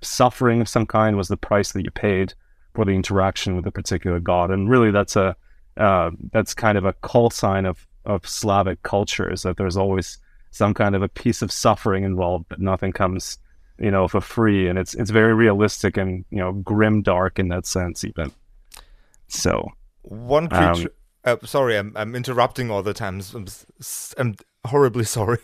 suffering 0.00 0.60
of 0.62 0.68
some 0.68 0.86
kind 0.86 1.16
was 1.16 1.28
the 1.28 1.36
price 1.36 1.72
that 1.72 1.84
you 1.84 1.90
paid 1.90 2.32
for 2.74 2.84
the 2.84 2.92
interaction 2.92 3.56
with 3.56 3.66
a 3.66 3.72
particular 3.72 4.20
god, 4.20 4.50
and 4.50 4.68
really 4.68 4.90
that's 4.90 5.16
a 5.16 5.36
uh, 5.76 6.10
that's 6.32 6.54
kind 6.54 6.76
of 6.76 6.84
a 6.84 6.92
call 6.92 7.30
sign 7.30 7.66
of 7.66 7.86
of 8.04 8.26
Slavic 8.26 8.82
culture 8.82 9.30
is 9.30 9.42
that 9.42 9.56
there's 9.56 9.76
always 9.76 10.18
some 10.50 10.74
kind 10.74 10.94
of 10.94 11.02
a 11.02 11.08
piece 11.08 11.42
of 11.42 11.52
suffering 11.52 12.04
involved, 12.04 12.46
but 12.48 12.60
nothing 12.60 12.92
comes 12.92 13.38
you 13.78 13.90
know 13.90 14.08
for 14.08 14.20
free, 14.20 14.68
and 14.68 14.78
it's 14.78 14.94
it's 14.94 15.10
very 15.10 15.34
realistic 15.34 15.96
and 15.96 16.24
you 16.30 16.38
know 16.38 16.52
grim 16.52 17.02
dark 17.02 17.38
in 17.38 17.48
that 17.48 17.66
sense 17.66 18.04
even. 18.04 18.32
So 19.28 19.70
one 20.02 20.48
creature. 20.48 20.92
Um, 21.24 21.38
uh, 21.42 21.46
sorry, 21.46 21.76
I'm 21.76 21.92
I'm 21.96 22.14
interrupting 22.14 22.70
all 22.70 22.82
the 22.82 22.94
time. 22.94 23.20
I'm, 23.34 23.46
I'm 24.16 24.36
horribly 24.66 25.04
sorry. 25.04 25.38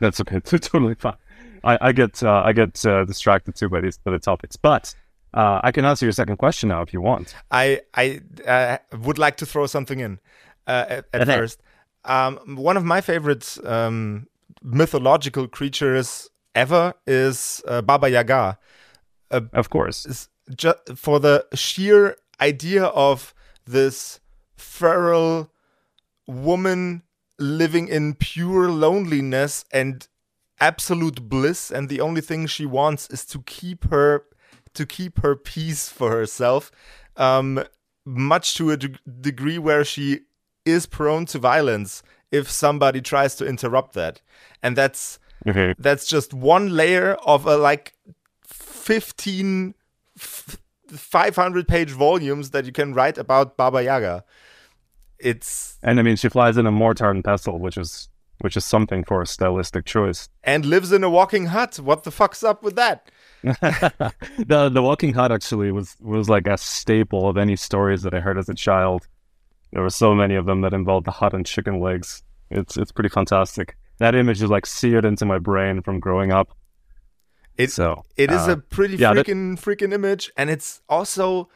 that's 0.00 0.20
okay. 0.20 0.40
totally 0.44 0.94
fine. 0.94 1.16
I, 1.64 1.78
I 1.80 1.92
get 1.92 2.22
uh, 2.22 2.42
I 2.44 2.52
get 2.52 2.84
uh, 2.84 3.04
distracted 3.04 3.54
too 3.54 3.68
by 3.68 3.80
these 3.80 3.98
other 4.04 4.18
topics, 4.18 4.56
but 4.56 4.94
uh, 5.34 5.60
I 5.62 5.72
can 5.72 5.84
answer 5.84 6.06
your 6.06 6.12
second 6.12 6.36
question 6.36 6.68
now 6.68 6.82
if 6.82 6.92
you 6.92 7.00
want. 7.00 7.34
I 7.50 7.80
I 7.94 8.20
uh, 8.46 8.78
would 8.98 9.18
like 9.18 9.36
to 9.38 9.46
throw 9.46 9.66
something 9.66 10.00
in 10.00 10.18
uh, 10.66 10.86
at, 10.88 11.06
at 11.12 11.26
first. 11.26 11.60
Um, 12.04 12.56
one 12.56 12.76
of 12.76 12.84
my 12.84 13.00
favorite 13.00 13.58
um, 13.64 14.26
mythological 14.62 15.48
creatures 15.48 16.28
ever 16.54 16.94
is 17.06 17.62
uh, 17.66 17.80
Baba 17.82 18.10
Yaga. 18.10 18.58
of 19.30 19.70
course, 19.70 20.28
just 20.56 20.78
for 20.96 21.18
the 21.20 21.46
sheer 21.54 22.16
idea 22.40 22.84
of 22.86 23.34
this 23.64 24.20
feral 24.56 25.50
woman 26.26 27.02
living 27.38 27.88
in 27.88 28.14
pure 28.14 28.68
loneliness 28.68 29.64
and 29.72 30.08
absolute 30.60 31.28
bliss 31.28 31.70
and 31.70 31.88
the 31.88 32.00
only 32.00 32.20
thing 32.20 32.46
she 32.46 32.66
wants 32.66 33.08
is 33.08 33.24
to 33.24 33.42
keep 33.42 33.84
her 33.90 34.24
to 34.74 34.86
keep 34.86 35.20
her 35.20 35.36
peace 35.36 35.88
for 35.88 36.10
herself 36.10 36.70
um, 37.16 37.62
much 38.04 38.54
to 38.54 38.70
a 38.70 38.76
de- 38.76 38.98
degree 39.20 39.58
where 39.58 39.84
she 39.84 40.20
is 40.64 40.86
prone 40.86 41.26
to 41.26 41.38
violence 41.38 42.02
if 42.30 42.50
somebody 42.50 43.00
tries 43.00 43.34
to 43.34 43.46
interrupt 43.46 43.94
that 43.94 44.20
and 44.62 44.76
that's 44.76 45.18
mm-hmm. 45.44 45.80
that's 45.80 46.06
just 46.06 46.32
one 46.32 46.74
layer 46.74 47.14
of 47.26 47.46
a 47.46 47.56
like 47.56 47.94
15 48.44 49.74
f- 50.18 50.58
500 50.88 51.68
page 51.68 51.90
volumes 51.90 52.50
that 52.50 52.64
you 52.64 52.72
can 52.72 52.94
write 52.94 53.18
about 53.18 53.56
baba 53.56 53.82
yaga 53.82 54.24
it's 55.18 55.78
and 55.82 55.98
i 55.98 56.02
mean 56.02 56.16
she 56.16 56.28
flies 56.28 56.56
in 56.56 56.66
a 56.66 56.72
mortar 56.72 57.10
and 57.10 57.24
pestle 57.24 57.58
which 57.58 57.76
is 57.76 58.08
which 58.42 58.56
is 58.56 58.64
something 58.64 59.04
for 59.04 59.22
a 59.22 59.26
stylistic 59.26 59.84
choice. 59.84 60.28
And 60.42 60.66
lives 60.66 60.92
in 60.92 61.04
a 61.04 61.10
walking 61.10 61.46
hut. 61.46 61.78
What 61.78 62.02
the 62.02 62.10
fuck's 62.10 62.42
up 62.42 62.62
with 62.62 62.74
that? 62.74 63.08
the 63.42 64.70
the 64.72 64.82
walking 64.82 65.12
hut 65.12 65.32
actually 65.32 65.72
was 65.72 65.96
was 66.00 66.28
like 66.28 66.46
a 66.46 66.56
staple 66.56 67.28
of 67.28 67.36
any 67.36 67.56
stories 67.56 68.02
that 68.02 68.14
I 68.14 68.20
heard 68.20 68.38
as 68.38 68.48
a 68.48 68.54
child. 68.54 69.08
There 69.72 69.82
were 69.82 69.90
so 69.90 70.14
many 70.14 70.36
of 70.36 70.46
them 70.46 70.60
that 70.60 70.72
involved 70.72 71.06
the 71.06 71.10
hut 71.10 71.34
and 71.34 71.44
chicken 71.44 71.80
legs. 71.80 72.22
It's 72.50 72.76
it's 72.76 72.92
pretty 72.92 73.08
fantastic. 73.08 73.76
That 73.98 74.14
image 74.14 74.42
is 74.42 74.50
like 74.50 74.66
seared 74.66 75.04
into 75.04 75.24
my 75.24 75.38
brain 75.38 75.82
from 75.82 75.98
growing 75.98 76.30
up. 76.30 76.56
It 77.56 77.72
so 77.72 78.04
it 78.16 78.30
is 78.30 78.48
uh, 78.48 78.52
a 78.52 78.56
pretty 78.56 78.96
yeah, 78.96 79.12
freaking 79.12 79.56
that... 79.56 79.64
freaking 79.64 79.92
image, 79.92 80.30
and 80.36 80.48
it's 80.48 80.80
also 80.88 81.48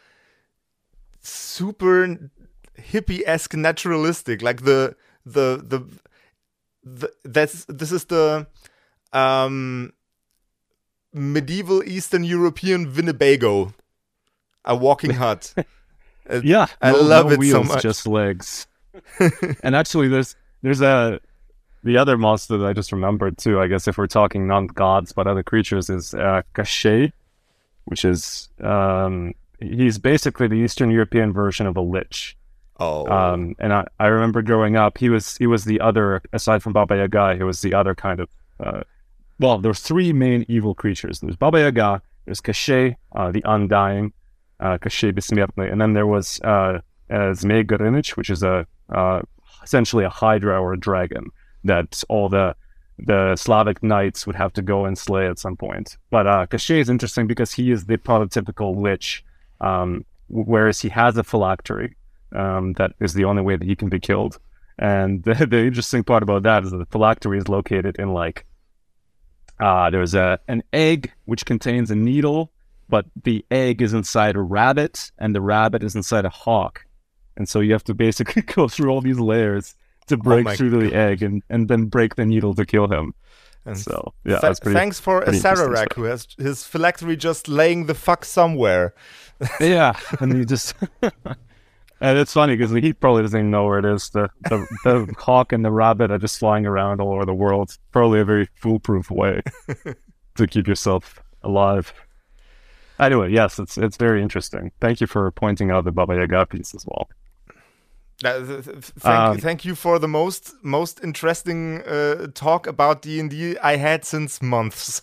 super 1.20 2.30
hippie 2.78 3.22
esque 3.26 3.54
naturalistic. 3.54 4.42
Like 4.42 4.62
the 4.62 4.96
the 5.24 5.62
the 5.64 7.00
th- 7.00 7.12
that's 7.24 7.64
this 7.66 7.92
is 7.92 8.06
the 8.06 8.46
um, 9.12 9.92
medieval 11.16 11.82
Eastern 11.84 12.24
European 12.24 12.92
Winnebago, 12.94 13.74
a 14.64 14.76
walking 14.76 15.10
hut. 15.22 15.54
Uh, 16.28 16.40
yeah, 16.44 16.66
I 16.80 16.92
no, 16.92 17.00
love 17.00 17.26
no 17.26 17.32
it 17.32 17.38
wheels, 17.38 17.52
so 17.52 17.74
much. 17.74 17.82
Just 17.82 18.06
legs. 18.06 18.66
and 19.62 19.76
actually, 19.76 20.08
there's 20.08 20.36
there's 20.62 20.80
a 20.80 21.20
the 21.82 21.96
other 21.96 22.18
monster 22.18 22.56
that 22.58 22.66
I 22.66 22.72
just 22.72 22.92
remembered 22.92 23.38
too. 23.38 23.60
I 23.60 23.66
guess 23.66 23.88
if 23.88 23.98
we're 23.98 24.06
talking 24.06 24.46
non 24.46 24.66
gods 24.66 25.12
but 25.12 25.26
other 25.26 25.42
creatures, 25.42 25.88
is 25.88 26.14
uh, 26.14 26.42
Kashey, 26.54 27.12
which 27.84 28.04
is 28.04 28.48
um, 28.62 29.34
he's 29.60 29.98
basically 29.98 30.48
the 30.48 30.56
Eastern 30.56 30.90
European 30.90 31.32
version 31.32 31.66
of 31.66 31.76
a 31.76 31.80
lich. 31.80 32.36
Oh. 32.78 33.06
Um, 33.06 33.54
and 33.58 33.72
I, 33.72 33.86
I 33.98 34.06
remember 34.08 34.42
growing 34.42 34.76
up, 34.76 34.98
he 34.98 35.08
was 35.08 35.36
he 35.36 35.46
was 35.46 35.64
the 35.64 35.80
other 35.80 36.22
aside 36.32 36.62
from 36.62 36.72
Baba 36.72 36.96
Yaga, 36.96 37.36
he 37.36 37.42
was 37.42 37.62
the 37.62 37.72
other 37.72 37.94
kind 37.94 38.20
of 38.20 38.28
uh, 38.60 38.82
well, 39.38 39.58
there 39.58 39.70
were 39.70 39.74
three 39.74 40.12
main 40.12 40.44
evil 40.48 40.74
creatures. 40.74 41.20
There's 41.20 41.36
Baba 41.36 41.60
Yaga, 41.60 42.02
there's 42.24 42.40
Kashey, 42.40 42.96
uh, 43.14 43.30
the 43.32 43.42
Undying, 43.44 44.12
uh, 44.60 44.78
Besmiertny, 44.78 45.70
and 45.70 45.80
then 45.80 45.92
there 45.92 46.06
was 46.06 46.40
uh, 46.42 46.80
uh 47.10 47.32
Zmei 47.34 47.64
Gorynych, 47.64 48.16
which 48.16 48.30
is 48.30 48.42
a 48.42 48.66
uh, 48.94 49.20
essentially 49.62 50.04
a 50.04 50.08
hydra 50.08 50.60
or 50.60 50.72
a 50.72 50.78
dragon 50.78 51.30
that 51.64 52.02
all 52.08 52.28
the 52.28 52.54
the 52.98 53.36
Slavic 53.36 53.82
knights 53.82 54.26
would 54.26 54.36
have 54.36 54.54
to 54.54 54.62
go 54.62 54.86
and 54.86 54.96
slay 54.96 55.26
at 55.26 55.38
some 55.38 55.56
point. 55.56 55.98
But 56.10 56.26
uh, 56.26 56.46
Kashey 56.46 56.80
is 56.80 56.88
interesting 56.88 57.26
because 57.26 57.52
he 57.52 57.70
is 57.70 57.84
the 57.84 57.98
prototypical 57.98 58.74
lich, 58.74 59.22
um, 59.60 60.06
whereas 60.28 60.80
he 60.80 60.88
has 60.88 61.16
a 61.18 61.22
phylactery 61.22 61.94
um, 62.34 62.72
that 62.74 62.92
is 63.00 63.12
the 63.12 63.24
only 63.24 63.42
way 63.42 63.56
that 63.56 63.66
he 63.66 63.76
can 63.76 63.90
be 63.90 64.00
killed. 64.00 64.38
And 64.78 65.22
the, 65.24 65.34
the 65.46 65.66
interesting 65.66 66.04
part 66.04 66.22
about 66.22 66.42
that 66.44 66.64
is 66.64 66.70
that 66.70 66.78
the 66.78 66.86
phylactery 66.86 67.38
is 67.38 67.48
located 67.48 67.96
in 67.98 68.14
like 68.14 68.46
uh, 69.60 69.90
there's 69.90 70.14
a 70.14 70.38
an 70.48 70.62
egg 70.72 71.12
which 71.24 71.46
contains 71.46 71.90
a 71.90 71.96
needle, 71.96 72.52
but 72.88 73.06
the 73.24 73.44
egg 73.50 73.82
is 73.82 73.92
inside 73.92 74.36
a 74.36 74.40
rabbit, 74.40 75.10
and 75.18 75.34
the 75.34 75.40
rabbit 75.40 75.82
is 75.82 75.94
inside 75.94 76.24
a 76.24 76.30
hawk, 76.30 76.84
and 77.36 77.48
so 77.48 77.60
you 77.60 77.72
have 77.72 77.84
to 77.84 77.94
basically 77.94 78.42
go 78.54 78.68
through 78.68 78.90
all 78.90 79.00
these 79.00 79.18
layers 79.18 79.74
to 80.08 80.14
oh 80.14 80.18
break 80.18 80.46
oh 80.46 80.54
through 80.54 80.70
God. 80.70 80.82
the 80.82 80.94
egg 80.94 81.22
and, 81.22 81.42
and 81.48 81.68
then 81.68 81.86
break 81.86 82.14
the 82.14 82.24
needle 82.24 82.54
to 82.54 82.64
kill 82.64 82.88
him. 82.88 83.14
And 83.64 83.76
so 83.76 84.14
yeah, 84.24 84.38
th- 84.38 84.60
pretty, 84.60 84.78
thanks 84.78 85.00
for 85.00 85.22
Acererak 85.22 85.94
who 85.94 86.04
has 86.04 86.28
his 86.38 86.62
phylactery 86.62 87.16
just 87.16 87.48
laying 87.48 87.86
the 87.86 87.94
fuck 87.94 88.24
somewhere. 88.24 88.94
yeah, 89.60 89.98
and 90.20 90.38
you 90.38 90.44
just 90.44 90.74
And 92.00 92.18
it's 92.18 92.32
funny 92.34 92.56
because 92.56 92.72
he 92.72 92.92
probably 92.92 93.22
doesn't 93.22 93.38
even 93.38 93.50
know 93.50 93.64
where 93.64 93.78
it 93.78 93.84
is. 93.86 94.10
The, 94.10 94.28
the 94.42 94.66
the 94.84 95.14
hawk 95.18 95.52
and 95.52 95.64
the 95.64 95.70
rabbit 95.70 96.10
are 96.10 96.18
just 96.18 96.38
flying 96.38 96.66
around 96.66 97.00
all 97.00 97.14
over 97.14 97.24
the 97.24 97.34
world. 97.34 97.68
It's 97.68 97.78
probably 97.90 98.20
a 98.20 98.24
very 98.24 98.48
foolproof 98.54 99.10
way 99.10 99.40
to 100.36 100.46
keep 100.46 100.68
yourself 100.68 101.22
alive. 101.42 101.92
Anyway, 103.00 103.30
yes, 103.30 103.58
it's 103.58 103.78
it's 103.78 103.96
very 103.96 104.22
interesting. 104.22 104.72
Thank 104.80 105.00
you 105.00 105.06
for 105.06 105.30
pointing 105.30 105.70
out 105.70 105.84
the 105.84 105.92
Baba 105.92 106.16
Yaga 106.16 106.46
piece 106.46 106.74
as 106.74 106.84
well. 106.86 107.08
Uh, 108.24 108.46
th- 108.46 108.64
th- 108.64 108.76
thank, 108.98 109.06
um, 109.06 109.34
you, 109.36 109.42
thank 109.42 109.64
you 109.64 109.74
for 109.74 109.98
the 109.98 110.08
most 110.08 110.54
most 110.62 111.02
interesting 111.02 111.82
uh, 111.82 112.28
talk 112.34 112.66
about 112.66 113.02
D 113.02 113.20
and 113.20 113.30
D 113.30 113.56
I 113.58 113.76
had 113.76 114.04
since 114.04 114.42
months. 114.42 115.02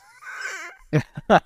oh, 1.30 1.40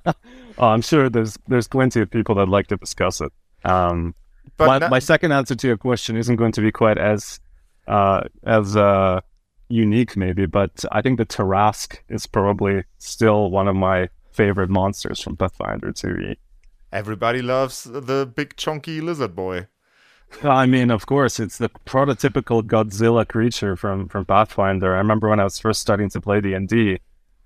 I'm 0.57 0.81
sure 0.81 1.09
there's 1.09 1.37
there's 1.47 1.67
plenty 1.67 2.01
of 2.01 2.09
people 2.09 2.35
that 2.35 2.47
like 2.47 2.67
to 2.67 2.77
discuss 2.77 3.21
it. 3.21 3.31
Um, 3.63 4.13
but 4.55 4.81
my, 4.81 4.87
my, 4.89 4.99
second 4.99 5.31
answer 5.31 5.55
to 5.55 5.67
your 5.67 5.77
question 5.77 6.15
isn't 6.15 6.37
going 6.37 6.51
to 6.53 6.61
be 6.61 6.71
quite 6.71 6.97
as 6.97 7.39
uh, 7.87 8.21
as 8.43 8.75
uh, 8.75 9.21
unique, 9.69 10.15
maybe, 10.15 10.45
but 10.45 10.85
I 10.91 11.01
think 11.01 11.17
the 11.17 11.25
Tarrasque 11.25 11.99
is 12.09 12.25
probably 12.25 12.83
still 12.97 13.49
one 13.51 13.67
of 13.67 13.75
my 13.75 14.09
favorite 14.31 14.69
monsters 14.69 15.21
from 15.21 15.35
Pathfinder 15.35 15.91
2e. 15.91 16.35
Everybody 16.91 17.41
loves 17.41 17.83
the 17.83 18.31
big 18.33 18.55
chunky 18.55 19.01
lizard 19.01 19.35
boy. 19.35 19.67
I 20.43 20.65
mean, 20.65 20.91
of 20.91 21.05
course, 21.05 21.39
it's 21.39 21.57
the 21.57 21.69
prototypical 21.85 22.61
Godzilla 22.61 23.27
creature 23.27 23.75
from 23.75 24.07
from 24.09 24.25
Pathfinder. 24.25 24.93
I 24.93 24.97
remember 24.97 25.29
when 25.29 25.39
I 25.39 25.43
was 25.43 25.59
first 25.59 25.81
starting 25.81 26.09
to 26.11 26.21
play 26.21 26.41
D 26.41 26.53
and 26.53 26.67
D, 26.67 26.99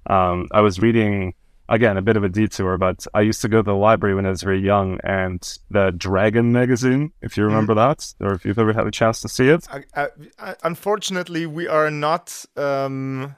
um, 0.07 0.47
I 0.51 0.61
was 0.61 0.79
reading 0.79 1.33
again, 1.71 1.97
a 1.97 2.01
bit 2.01 2.17
of 2.17 2.23
a 2.23 2.29
detour, 2.29 2.77
but 2.77 3.07
I 3.13 3.21
used 3.21 3.41
to 3.41 3.47
go 3.47 3.57
to 3.57 3.63
the 3.63 3.73
library 3.73 4.13
when 4.13 4.25
I 4.25 4.29
was 4.29 4.43
very 4.43 4.59
young, 4.59 4.99
and 5.03 5.41
the 5.69 5.91
Dragon 5.91 6.51
magazine, 6.51 7.13
if 7.21 7.37
you 7.37 7.43
remember 7.45 7.73
mm. 7.73 7.77
that, 7.77 8.13
or 8.25 8.33
if 8.33 8.45
you've 8.45 8.59
ever 8.59 8.73
had 8.73 8.85
a 8.85 8.91
chance 8.91 9.21
to 9.21 9.29
see 9.29 9.47
it. 9.47 9.67
I, 9.95 10.09
I, 10.37 10.55
unfortunately, 10.63 11.45
we 11.45 11.67
are 11.67 11.89
not 11.89 12.45
um, 12.57 13.35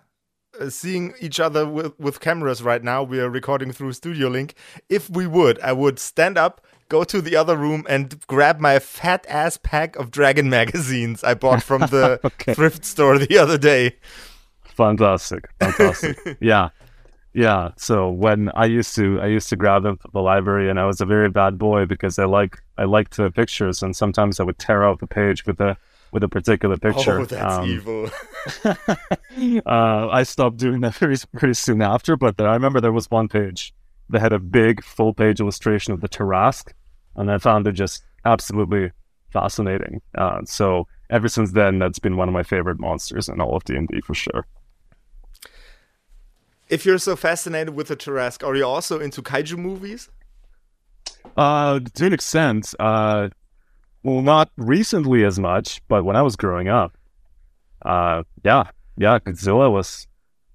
seeing 0.67 1.13
each 1.21 1.39
other 1.39 1.67
with, 1.67 1.97
with 1.99 2.19
cameras 2.19 2.63
right 2.63 2.83
now. 2.83 3.03
We 3.03 3.19
are 3.19 3.29
recording 3.29 3.71
through 3.71 3.93
Studio 3.93 4.27
Link. 4.29 4.55
If 4.89 5.09
we 5.09 5.27
would, 5.27 5.59
I 5.61 5.71
would 5.73 5.99
stand 5.99 6.37
up, 6.37 6.65
go 6.89 7.03
to 7.03 7.21
the 7.21 7.35
other 7.35 7.55
room, 7.55 7.85
and 7.87 8.19
grab 8.27 8.59
my 8.59 8.79
fat 8.79 9.25
ass 9.29 9.57
pack 9.57 9.95
of 9.95 10.09
Dragon 10.09 10.49
magazines 10.59 11.23
I 11.23 11.35
bought 11.35 11.61
from 11.61 11.81
the 11.91 12.19
okay. 12.23 12.55
thrift 12.55 12.83
store 12.83 13.19
the 13.19 13.37
other 13.37 13.59
day. 13.59 13.97
Fantastic, 14.63 15.49
fantastic. 15.59 16.37
yeah, 16.41 16.69
yeah. 17.33 17.71
So 17.77 18.09
when 18.09 18.49
I 18.55 18.65
used 18.65 18.95
to, 18.95 19.19
I 19.21 19.27
used 19.27 19.49
to 19.49 19.55
grab 19.55 19.83
them 19.83 19.97
from 19.97 20.11
the 20.13 20.21
library, 20.21 20.69
and 20.69 20.79
I 20.79 20.85
was 20.85 21.01
a 21.01 21.05
very 21.05 21.29
bad 21.29 21.57
boy 21.57 21.85
because 21.85 22.19
I 22.19 22.25
like, 22.25 22.61
I 22.77 22.85
liked 22.85 23.17
the 23.17 23.31
pictures, 23.31 23.81
and 23.81 23.95
sometimes 23.95 24.39
I 24.39 24.43
would 24.43 24.59
tear 24.59 24.83
out 24.83 24.99
the 24.99 25.07
page 25.07 25.45
with 25.45 25.59
a 25.59 25.77
with 26.11 26.23
a 26.23 26.29
particular 26.29 26.77
picture. 26.77 27.21
Oh, 27.21 27.25
that's 27.25 27.55
um, 27.55 27.69
evil. 27.69 28.09
uh, 29.65 30.09
I 30.09 30.23
stopped 30.23 30.57
doing 30.57 30.81
that 30.81 30.93
very 30.99 31.17
pretty 31.35 31.55
soon 31.55 31.81
after, 31.81 32.15
but 32.15 32.39
I 32.39 32.53
remember 32.53 32.79
there 32.79 32.91
was 32.91 33.09
one 33.09 33.27
page 33.27 33.73
that 34.09 34.21
had 34.21 34.33
a 34.33 34.39
big 34.39 34.83
full 34.83 35.13
page 35.13 35.39
illustration 35.39 35.93
of 35.93 36.01
the 36.01 36.09
Tarrasque, 36.09 36.71
and 37.15 37.31
I 37.31 37.39
found 37.39 37.67
it 37.67 37.73
just 37.73 38.03
absolutely 38.25 38.91
fascinating. 39.31 40.01
Uh, 40.15 40.41
so 40.45 40.87
ever 41.09 41.27
since 41.27 41.51
then, 41.51 41.79
that's 41.79 41.99
been 41.99 42.15
one 42.15 42.27
of 42.27 42.33
my 42.33 42.43
favorite 42.43 42.79
monsters 42.79 43.27
in 43.27 43.41
all 43.41 43.55
of 43.55 43.63
D 43.63 43.75
and 43.75 43.87
D 43.87 44.01
for 44.01 44.13
sure. 44.13 44.45
If 46.73 46.87
you're 46.87 46.97
so 46.97 47.15
fascinated 47.15 47.75
with 47.75 47.89
the 47.89 47.95
Tarrasque, 47.95 48.43
are 48.43 48.55
you 48.55 48.65
also 48.65 48.99
into 48.99 49.21
kaiju 49.21 49.57
movies? 49.57 50.09
Uh, 51.37 51.79
to 51.93 52.05
an 52.07 52.13
extent. 52.13 52.73
Uh, 52.79 53.29
well, 54.01 54.23
not 54.23 54.49
recently 54.57 55.23
as 55.23 55.37
much, 55.37 55.83
but 55.87 56.03
when 56.03 56.15
I 56.15 56.23
was 56.23 56.35
growing 56.35 56.69
up, 56.69 56.97
uh, 57.85 58.23
yeah, 58.43 58.63
yeah, 58.97 59.19
Godzilla 59.19 59.71
was 59.71 60.07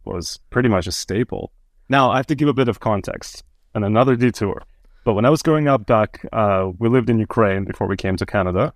was 0.05 0.41
pretty 0.51 0.69
much 0.69 0.89
a 0.89 0.93
staple. 0.93 1.53
Now 1.89 2.11
I 2.11 2.17
have 2.17 2.27
to 2.27 2.35
give 2.35 2.49
a 2.49 2.53
bit 2.53 2.67
of 2.67 2.81
context 2.81 3.45
and 3.77 3.85
another 3.85 4.17
detour. 4.17 4.65
But 5.05 5.15
when 5.15 5.25
I 5.25 5.31
was 5.31 5.41
growing 5.41 5.69
up 5.69 5.87
back, 5.87 6.27
uh, 6.33 6.73
we 6.81 6.89
lived 6.89 7.11
in 7.11 7.21
Ukraine 7.21 7.65
before 7.65 7.87
we 7.87 7.97
came 7.97 8.17
to 8.17 8.27
Canada, 8.27 8.73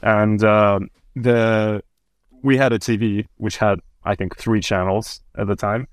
and 0.00 0.44
uh, 0.44 0.78
the 1.16 1.82
we 2.44 2.56
had 2.56 2.72
a 2.72 2.78
TV 2.78 3.26
which 3.38 3.56
had 3.56 3.80
I 4.04 4.14
think 4.14 4.36
three 4.36 4.60
channels 4.60 5.20
at 5.36 5.48
the 5.48 5.56
time, 5.56 5.88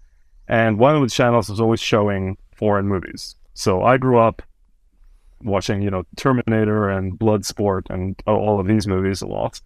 and 0.52 0.78
one 0.78 0.96
of 0.98 1.02
the 1.02 1.10
channels 1.10 1.50
was 1.50 1.62
always 1.62 1.80
showing 1.80 2.38
foreign 2.54 2.86
movies. 2.86 3.38
So 3.54 3.84
I 3.84 3.98
grew 3.98 4.20
up 4.20 4.42
watching, 5.42 5.82
you 5.82 5.90
know, 5.90 6.04
Terminator 6.18 6.90
and 6.90 7.18
Bloodsport 7.18 7.84
and 7.90 8.22
all 8.28 8.60
of 8.60 8.68
these 8.68 8.86
movies 8.86 9.22
a 9.22 9.28
lot. 9.28 9.62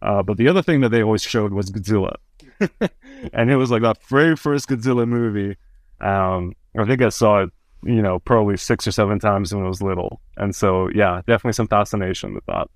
Uh, 0.00 0.22
but 0.22 0.38
the 0.38 0.48
other 0.48 0.62
thing 0.62 0.80
that 0.80 0.88
they 0.88 1.02
always 1.02 1.22
showed 1.22 1.52
was 1.52 1.70
Godzilla, 1.70 2.14
and 3.34 3.50
it 3.50 3.56
was 3.56 3.70
like 3.70 3.82
that 3.82 4.02
very 4.08 4.34
first 4.34 4.66
Godzilla 4.66 5.06
movie. 5.06 5.58
Um, 6.00 6.54
I 6.74 6.86
think 6.86 7.02
I 7.02 7.10
saw 7.10 7.42
it, 7.42 7.50
you 7.84 8.00
know, 8.00 8.18
probably 8.18 8.56
six 8.56 8.86
or 8.86 8.92
seven 8.92 9.18
times 9.18 9.54
when 9.54 9.62
I 9.62 9.68
was 9.68 9.82
little, 9.82 10.22
and 10.38 10.56
so 10.56 10.88
yeah, 10.94 11.20
definitely 11.26 11.52
some 11.52 11.68
fascination 11.68 12.32
with 12.32 12.46
that. 12.46 12.68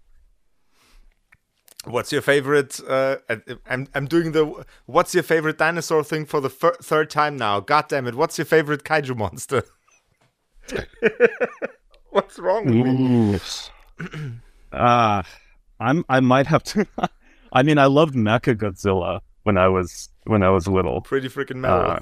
What's 1.87 2.13
your 2.13 2.23
favorite? 2.23 2.81
Uh, 2.87 3.17
I'm 3.69 3.89
I'm 3.95 4.07
doing 4.07 4.33
the. 4.33 4.65
What's 4.87 5.15
your 5.15 5.23
favorite 5.23 5.59
dinosaur 5.59 6.03
thing 6.03 6.25
for 6.25 6.41
the 6.41 6.49
third 6.49 7.11
time 7.11 7.37
now? 7.37 7.61
God 7.61 7.89
damn 7.89 8.07
it! 8.07 8.15
What's 8.15 8.39
your 8.39 8.45
favorite 8.47 8.85
kaiju 8.85 9.17
monster? 9.17 9.65
What's 12.11 12.39
wrong 12.39 12.67
with 12.67 12.75
me? 12.75 13.41
Ah, 14.77 15.21
uh, 15.21 15.23
I'm. 15.79 16.05
I 16.09 16.19
might 16.19 16.49
have 16.49 16.65
to. 16.65 16.85
I 17.53 17.63
mean, 17.63 17.79
I 17.79 17.87
loved 17.87 18.17
Mecha 18.17 18.57
Godzilla 18.57 19.21
when 19.45 19.57
I 19.57 19.69
was 19.69 20.09
when 20.25 20.43
I 20.43 20.51
was 20.51 20.67
little. 20.67 21.01
Pretty 21.01 21.29
freaking 21.29 21.57
metal. 21.57 21.93
Uh, 21.93 22.01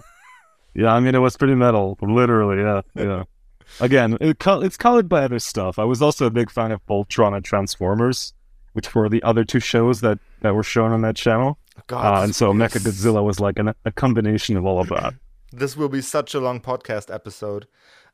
yeah, 0.75 0.95
I 0.95 1.01
mean, 1.01 1.15
it 1.15 1.19
was 1.19 1.37
pretty 1.37 1.55
metal, 1.55 1.99
literally. 2.01 2.63
Yeah, 2.63 2.81
yeah. 2.95 3.25
Again, 3.81 4.17
it, 4.21 4.37
it's 4.41 4.77
colored 4.77 5.09
by 5.09 5.25
other 5.25 5.39
stuff. 5.39 5.79
I 5.79 5.85
was 5.85 6.01
also 6.03 6.27
a 6.27 6.31
big 6.31 6.51
fan 6.51 6.73
of 6.73 6.85
Voltron 6.87 7.35
and 7.35 7.45
Transformers, 7.45 8.33
which 8.73 8.95
were 8.95 9.09
the 9.09 9.23
other 9.23 9.45
two 9.45 9.61
shows 9.61 10.01
that 10.01 10.19
that 10.41 10.55
were 10.55 10.63
shown 10.63 10.93
on 10.93 11.03
that 11.03 11.17
channel. 11.17 11.59
God, 11.87 12.19
uh, 12.19 12.25
and 12.25 12.35
so 12.35 12.53
Mecha 12.53 12.79
Godzilla 12.79 13.25
was 13.25 13.41
like 13.41 13.59
an, 13.59 13.75
a 13.85 13.93
combination 13.93 14.57
of 14.57 14.65
all 14.65 14.81
of 14.81 14.89
that. 14.89 15.15
This 15.55 15.77
will 15.77 15.91
be 15.91 16.01
such 16.01 16.33
a 16.33 16.41
long 16.41 16.63
podcast 16.63 17.15
episode. 17.15 17.67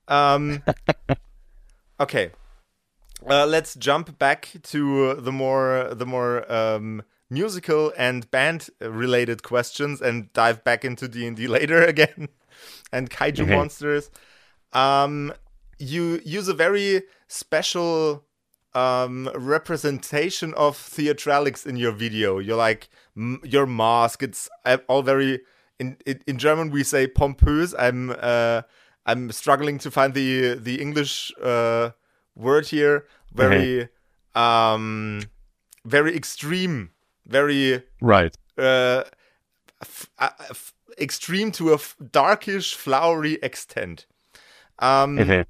Um, 0.08 0.64
okay, 2.00 2.32
uh, 3.26 3.46
let's 3.46 3.74
jump 3.74 4.18
back 4.18 4.48
to 4.64 5.14
the 5.14 5.32
more 5.32 5.90
the 5.92 6.06
more 6.06 6.50
um, 6.52 7.02
musical 7.30 7.92
and 7.96 8.30
band 8.30 8.70
related 8.80 9.42
questions 9.42 10.00
and 10.00 10.32
dive 10.32 10.64
back 10.64 10.84
into 10.84 11.08
D 11.08 11.26
and 11.26 11.36
D 11.36 11.46
later 11.58 11.82
again 11.82 12.28
and 12.92 13.10
kaiju 13.10 13.48
monsters. 13.48 14.10
Um, 14.72 15.32
you 15.78 16.20
use 16.24 16.48
a 16.48 16.54
very 16.54 17.02
special 17.28 18.24
um, 18.74 19.30
representation 19.34 20.54
of 20.54 20.76
theatralics 20.76 21.66
in 21.66 21.76
your 21.76 21.92
video. 21.92 22.38
You're 22.38 22.56
like 22.56 22.88
m- 23.16 23.40
your 23.44 23.66
mask. 23.66 24.22
It's 24.22 24.48
uh, 24.64 24.78
all 24.88 25.02
very 25.02 25.40
in, 25.78 25.96
in, 26.06 26.20
in 26.26 26.38
German 26.38 26.70
we 26.70 26.84
say 26.84 27.06
pompous. 27.06 27.74
I'm 27.78 28.14
uh, 28.20 28.62
I'm 29.06 29.32
struggling 29.32 29.78
to 29.78 29.90
find 29.90 30.14
the 30.14 30.54
the 30.54 30.80
English 30.80 31.32
uh, 31.42 31.90
word 32.38 32.66
here 32.66 33.06
very 33.32 33.88
mm-hmm. 34.34 34.40
um 34.40 35.20
very 35.84 36.14
extreme 36.16 36.90
very 37.26 37.82
right 38.00 38.36
uh, 38.56 39.02
uh, 40.18 40.30
extreme 40.98 41.52
to 41.52 41.70
a 41.70 41.74
f- 41.74 41.96
darkish 42.10 42.74
flowery 42.74 43.38
extent 43.42 44.06
um 44.78 45.18
mm-hmm. 45.18 45.42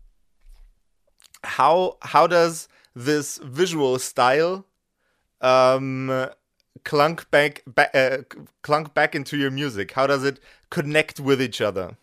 how 1.45 1.97
how 2.03 2.27
does 2.27 2.69
this 3.05 3.39
visual 3.39 3.99
style 3.99 4.67
um 5.41 6.29
clunk 6.85 7.31
back, 7.31 7.63
back 7.67 7.95
uh, 7.95 8.19
clunk 8.63 8.95
back 8.95 9.15
into 9.15 9.37
your 9.37 9.51
music 9.51 9.93
how 9.93 10.07
does 10.07 10.25
it 10.25 10.41
connect 10.71 11.21
with 11.21 11.41
each 11.41 11.61
other 11.61 11.97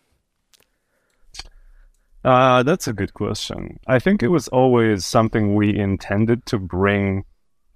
uh, 2.26 2.64
that's 2.64 2.88
a 2.88 2.92
good 2.92 3.14
question. 3.14 3.78
I 3.86 4.00
think 4.00 4.20
it 4.20 4.28
was 4.28 4.48
always 4.48 5.06
something 5.06 5.54
we 5.54 5.72
intended 5.72 6.44
to 6.46 6.58
bring 6.58 7.24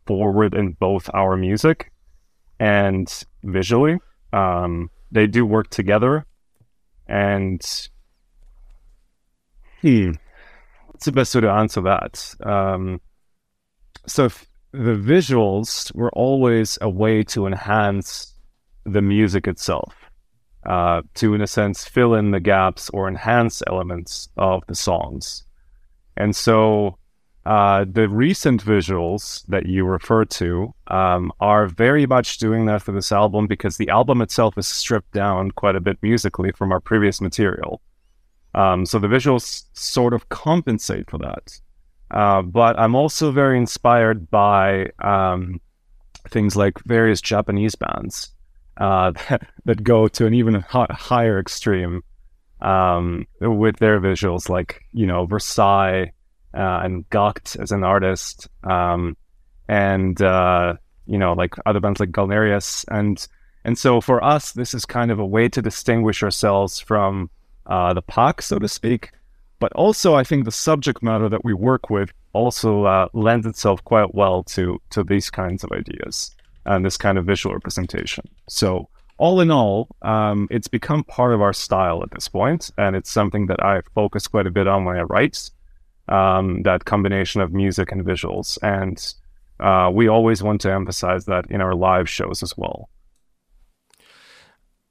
forward 0.06 0.54
in 0.54 0.72
both 0.72 1.08
our 1.14 1.36
music 1.36 1.92
and 2.58 3.08
visually. 3.44 3.98
Um, 4.32 4.90
they 5.12 5.28
do 5.28 5.46
work 5.46 5.70
together. 5.70 6.26
And 7.06 7.62
hmm, 9.80 10.12
what's 10.86 11.04
the 11.04 11.12
best 11.12 11.32
way 11.36 11.42
to 11.42 11.50
answer 11.50 11.82
that? 11.82 12.34
Um, 12.44 13.00
so 14.06 14.28
the 14.72 14.94
visuals 14.96 15.94
were 15.94 16.10
always 16.12 16.78
a 16.80 16.88
way 16.88 17.22
to 17.24 17.46
enhance 17.46 18.34
the 18.84 19.02
music 19.02 19.46
itself 19.46 19.94
uh, 20.66 21.02
to, 21.14 21.34
in 21.34 21.40
a 21.40 21.46
sense, 21.46 21.84
fill 21.84 22.14
in 22.14 22.30
the 22.30 22.40
gaps 22.40 22.90
or 22.90 23.08
enhance 23.08 23.62
elements 23.66 24.28
of 24.36 24.62
the 24.68 24.74
songs. 24.74 25.44
And 26.16 26.36
so 26.36 26.98
uh, 27.46 27.84
the 27.90 28.08
recent 28.08 28.62
visuals 28.62 29.44
that 29.46 29.66
you 29.66 29.84
refer 29.84 30.24
to 30.26 30.74
um, 30.88 31.32
are 31.40 31.66
very 31.66 32.06
much 32.06 32.38
doing 32.38 32.66
that 32.66 32.82
for 32.82 32.92
this 32.92 33.10
album 33.10 33.46
because 33.46 33.76
the 33.76 33.88
album 33.88 34.20
itself 34.20 34.58
is 34.58 34.68
stripped 34.68 35.12
down 35.12 35.50
quite 35.52 35.76
a 35.76 35.80
bit 35.80 35.98
musically 36.02 36.52
from 36.52 36.72
our 36.72 36.80
previous 36.80 37.20
material. 37.20 37.80
Um, 38.54 38.84
so 38.84 38.98
the 38.98 39.08
visuals 39.08 39.64
sort 39.72 40.12
of 40.12 40.28
compensate 40.28 41.08
for 41.08 41.18
that. 41.18 41.60
Uh, 42.10 42.42
but 42.42 42.78
I'm 42.78 42.94
also 42.94 43.30
very 43.30 43.56
inspired 43.56 44.30
by 44.30 44.90
um, 44.98 45.60
things 46.28 46.56
like 46.56 46.82
various 46.84 47.20
Japanese 47.20 47.74
bands 47.74 48.32
uh, 48.76 49.12
that, 49.64 49.84
go 49.84 50.08
to 50.08 50.26
an 50.26 50.34
even 50.34 50.64
higher 50.68 51.38
extreme 51.38 52.02
um, 52.60 53.26
with 53.40 53.76
their 53.76 54.00
visuals, 54.00 54.48
like 54.48 54.82
you 54.92 55.06
know 55.06 55.26
Versailles 55.26 56.12
uh, 56.54 56.80
and 56.82 57.08
Gackt 57.10 57.58
as 57.60 57.70
an 57.70 57.84
artist, 57.84 58.48
um, 58.64 59.16
and 59.68 60.20
uh, 60.20 60.74
you 61.06 61.18
know 61.18 61.32
like 61.34 61.54
other 61.64 61.80
bands 61.80 62.00
like 62.00 62.10
Galneryus, 62.10 62.84
and 62.88 63.26
and 63.64 63.78
so 63.78 64.00
for 64.00 64.22
us, 64.24 64.52
this 64.52 64.74
is 64.74 64.84
kind 64.84 65.10
of 65.10 65.18
a 65.18 65.26
way 65.26 65.48
to 65.48 65.62
distinguish 65.62 66.22
ourselves 66.22 66.80
from 66.80 67.30
uh, 67.66 67.92
the 67.94 68.02
pack, 68.02 68.42
so 68.42 68.58
to 68.58 68.68
speak. 68.68 69.12
But 69.60 69.72
also, 69.74 70.14
I 70.14 70.24
think 70.24 70.44
the 70.44 70.52
subject 70.52 71.02
matter 71.02 71.28
that 71.28 71.44
we 71.44 71.54
work 71.54 71.90
with 71.90 72.12
also 72.32 72.84
uh, 72.84 73.08
lends 73.12 73.46
itself 73.46 73.84
quite 73.84 74.14
well 74.14 74.42
to 74.44 74.80
to 74.90 75.04
these 75.04 75.30
kinds 75.30 75.62
of 75.62 75.70
ideas 75.70 76.34
and 76.64 76.84
this 76.84 76.96
kind 76.96 77.18
of 77.18 77.26
visual 77.26 77.54
representation. 77.54 78.24
So 78.48 78.88
all 79.18 79.40
in 79.40 79.50
all, 79.50 79.88
um, 80.02 80.48
it's 80.50 80.68
become 80.68 81.04
part 81.04 81.34
of 81.34 81.42
our 81.42 81.52
style 81.52 82.02
at 82.02 82.10
this 82.10 82.26
point, 82.26 82.70
and 82.78 82.96
it's 82.96 83.10
something 83.10 83.46
that 83.46 83.62
I 83.62 83.82
focus 83.94 84.26
quite 84.26 84.46
a 84.46 84.50
bit 84.50 84.66
on 84.66 84.84
when 84.84 84.96
I 84.96 85.02
write. 85.02 85.50
Um, 86.08 86.62
that 86.62 86.86
combination 86.86 87.40
of 87.40 87.52
music 87.52 87.92
and 87.92 88.04
visuals, 88.04 88.58
and 88.62 88.98
uh, 89.60 89.90
we 89.92 90.08
always 90.08 90.42
want 90.42 90.62
to 90.62 90.72
emphasize 90.72 91.26
that 91.26 91.50
in 91.50 91.60
our 91.60 91.74
live 91.74 92.08
shows 92.08 92.42
as 92.42 92.56
well. 92.56 92.88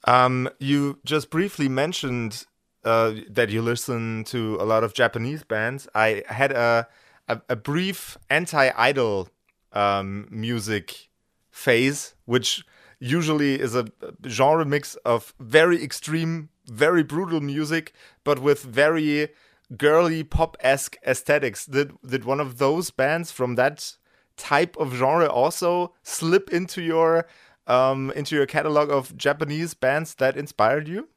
Um, 0.06 0.50
you 0.60 1.00
just 1.04 1.30
briefly 1.30 1.68
mentioned 1.68 2.46
uh, 2.84 3.14
that 3.30 3.50
you 3.50 3.62
listen 3.62 4.24
to 4.26 4.58
a 4.60 4.64
lot 4.66 4.84
of 4.84 4.94
Japanese 4.94 5.44
bands. 5.44 5.88
I 5.94 6.24
had 6.28 6.52
a 6.52 6.88
a, 7.28 7.42
a 7.50 7.56
brief 7.56 8.18
anti-idol 8.30 9.30
um, 9.72 10.28
music 10.32 11.10
phase, 11.52 12.16
which 12.26 12.66
usually 13.00 13.60
is 13.60 13.76
a 13.76 13.86
genre 14.28 14.66
mix 14.66 14.96
of 15.06 15.34
very 15.40 15.82
extreme, 15.82 16.50
very 16.66 17.04
brutal 17.04 17.40
music, 17.40 17.94
but 18.24 18.40
with 18.40 18.64
very 18.64 19.30
girly 19.78 20.24
pop 20.24 20.58
esque 20.62 20.98
aesthetics. 21.06 21.66
Did 21.66 21.94
did 22.06 22.26
one 22.26 22.40
of 22.40 22.58
those 22.58 22.92
bands 22.92 23.32
from 23.32 23.56
that 23.56 23.96
type 24.36 24.76
of 24.78 24.94
genre 24.94 25.28
also 25.28 25.94
slip 26.02 26.50
into 26.50 26.82
your 26.82 27.28
um, 27.68 28.12
into 28.16 28.36
your 28.36 28.48
catalog 28.48 28.90
of 28.90 29.16
Japanese 29.16 29.74
bands 29.74 30.16
that 30.16 30.36
inspired 30.36 30.88
you? 30.88 31.08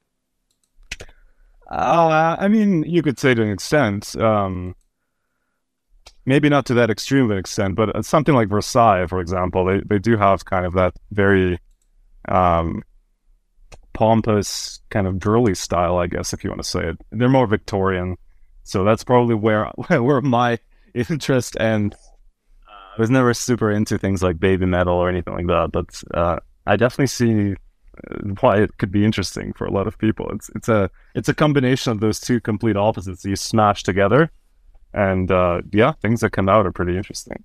Uh, 1.70 2.36
I 2.38 2.48
mean, 2.48 2.82
you 2.84 3.02
could 3.02 3.18
say 3.18 3.34
to 3.34 3.42
an 3.42 3.50
extent. 3.50 4.16
Um, 4.16 4.74
maybe 6.24 6.48
not 6.48 6.66
to 6.66 6.74
that 6.74 6.90
extreme 6.90 7.24
of 7.24 7.30
an 7.30 7.38
extent, 7.38 7.74
but 7.74 7.94
uh, 7.94 8.02
something 8.02 8.34
like 8.34 8.48
Versailles, 8.48 9.06
for 9.06 9.20
example, 9.20 9.64
they, 9.64 9.80
they 9.80 9.98
do 9.98 10.16
have 10.16 10.44
kind 10.44 10.64
of 10.64 10.74
that 10.74 10.94
very 11.10 11.58
um, 12.28 12.82
pompous, 13.92 14.80
kind 14.90 15.06
of 15.06 15.18
girly 15.18 15.54
style, 15.54 15.98
I 15.98 16.06
guess, 16.06 16.32
if 16.32 16.44
you 16.44 16.50
want 16.50 16.62
to 16.62 16.68
say 16.68 16.88
it. 16.90 16.98
They're 17.10 17.28
more 17.28 17.46
Victorian. 17.46 18.16
So 18.64 18.84
that's 18.84 19.04
probably 19.04 19.34
where 19.34 19.66
where 19.88 20.20
my 20.20 20.58
interest 20.94 21.56
and 21.58 21.94
I 22.68 23.00
was 23.00 23.10
never 23.10 23.34
super 23.34 23.70
into 23.70 23.98
things 23.98 24.22
like 24.22 24.38
baby 24.38 24.66
metal 24.66 24.94
or 24.94 25.08
anything 25.08 25.34
like 25.34 25.46
that, 25.46 25.72
but 25.72 26.02
uh, 26.16 26.38
I 26.66 26.76
definitely 26.76 27.06
see 27.08 27.56
why 28.40 28.56
it 28.56 28.78
could 28.78 28.90
be 28.90 29.04
interesting 29.04 29.52
for 29.52 29.66
a 29.66 29.70
lot 29.70 29.86
of 29.86 29.98
people. 29.98 30.30
It's 30.32 30.50
it's 30.54 30.68
a 30.68 30.90
it's 31.14 31.28
a 31.28 31.34
combination 31.34 31.92
of 31.92 32.00
those 32.00 32.20
two 32.20 32.40
complete 32.40 32.76
opposites 32.76 33.24
you 33.24 33.36
smash 33.36 33.82
together, 33.82 34.30
and 34.92 35.30
uh, 35.30 35.62
yeah, 35.72 35.92
things 36.00 36.20
that 36.20 36.30
come 36.30 36.48
out 36.48 36.66
are 36.66 36.72
pretty 36.72 36.96
interesting. 36.96 37.44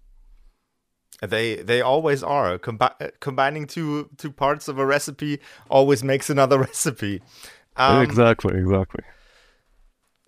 They 1.21 1.55
they 1.55 1.81
always 1.81 2.23
are. 2.23 2.57
Combi- 2.59 3.11
combining 3.19 3.65
two 3.67 4.09
two 4.17 4.31
parts 4.31 4.67
of 4.67 4.77
a 4.77 4.85
recipe 4.85 5.39
always 5.69 6.03
makes 6.03 6.29
another 6.29 6.59
recipe. 6.69 7.21
Um, 7.75 8.01
exactly, 8.01 8.57
exactly. 8.57 9.03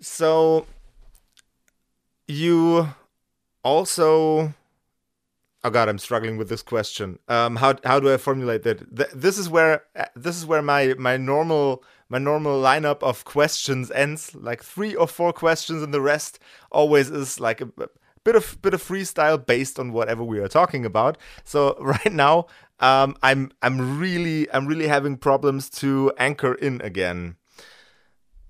So 0.02 0.66
you 2.28 2.90
also 3.64 4.54
oh 5.64 5.70
god 5.70 5.90
i'm 5.90 5.98
struggling 5.98 6.38
with 6.38 6.50
this 6.50 6.62
question. 6.62 7.20
Um 7.28 7.56
how 7.56 7.76
how 7.84 8.00
do 8.00 8.14
i 8.14 8.18
formulate 8.18 8.64
that 8.64 8.96
Th- 8.96 9.10
this 9.14 9.38
is 9.38 9.50
where 9.50 9.84
this 10.16 10.36
is 10.36 10.46
where 10.46 10.62
my 10.62 10.96
my 10.98 11.18
normal 11.18 11.84
my 12.10 12.18
normal 12.18 12.62
lineup 12.62 13.04
of 13.04 13.24
questions 13.24 13.92
ends. 13.92 14.36
Like 14.36 14.64
three 14.64 14.96
or 14.96 15.08
four 15.08 15.32
questions 15.32 15.84
and 15.84 15.94
the 15.94 16.02
rest 16.02 16.40
always 16.72 17.10
is 17.10 17.40
like 17.40 17.62
a, 17.62 17.70
a 17.80 17.88
bit 18.24 18.36
of 18.36 18.62
bit 18.62 18.74
of 18.74 18.84
freestyle 18.84 19.44
based 19.44 19.80
on 19.80 19.94
whatever 19.94 20.24
we 20.24 20.40
are 20.40 20.48
talking 20.48 20.86
about. 20.86 21.18
So 21.44 21.76
right 21.80 22.14
now 22.14 22.48
um 22.82 23.18
i'm 23.24 23.52
i'm 23.62 24.00
really 24.00 24.50
i'm 24.54 24.66
really 24.66 24.88
having 24.88 25.18
problems 25.18 25.70
to 25.70 26.12
anchor 26.18 26.54
in 26.54 26.82
again. 26.82 27.36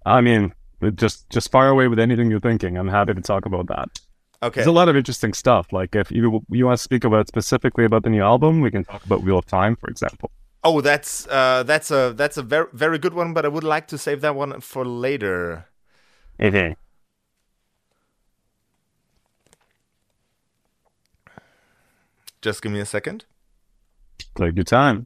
I 0.06 0.22
mean 0.22 0.54
just 0.96 1.30
just 1.30 1.52
fire 1.52 1.70
away 1.70 1.88
with 1.88 2.00
anything 2.00 2.32
you're 2.32 2.40
thinking. 2.40 2.78
I'm 2.78 2.88
happy 2.88 3.14
to 3.14 3.22
talk 3.22 3.46
about 3.46 3.68
that 3.68 4.00
Okay. 4.42 4.56
There's 4.56 4.68
a 4.68 4.72
lot 4.72 4.88
of 4.88 4.96
interesting 4.96 5.34
stuff. 5.34 5.74
Like 5.74 5.96
if 5.96 6.12
you 6.12 6.44
you 6.50 6.66
want 6.66 6.78
to 6.78 6.84
speak 6.84 7.04
about 7.04 7.28
specifically 7.28 7.86
about 7.86 8.04
the 8.04 8.10
new 8.10 8.22
album, 8.22 8.62
we 8.62 8.72
can 8.72 8.86
talk 8.86 9.04
about 9.06 9.22
Wheel 9.24 9.38
of 9.38 9.46
Time, 9.46 9.76
for 9.76 9.90
example. 9.90 10.32
Oh, 10.64 10.82
that's 10.82 11.28
uh, 11.28 11.64
that's 11.64 11.92
a 11.92 12.14
that's 12.16 12.38
a 12.38 12.44
very 12.44 12.68
very 12.74 12.98
good 12.98 13.14
one, 13.14 13.34
but 13.34 13.46
I 13.46 13.50
would 13.50 13.64
like 13.64 13.88
to 13.88 13.98
save 13.98 14.22
that 14.22 14.36
one 14.36 14.62
for 14.62 14.86
later. 14.86 15.68
Okay. 16.40 16.76
Just 22.42 22.62
give 22.62 22.72
me 22.72 22.80
a 22.80 22.86
second. 22.86 23.26
Take 24.36 24.56
your 24.56 24.64
time. 24.64 25.06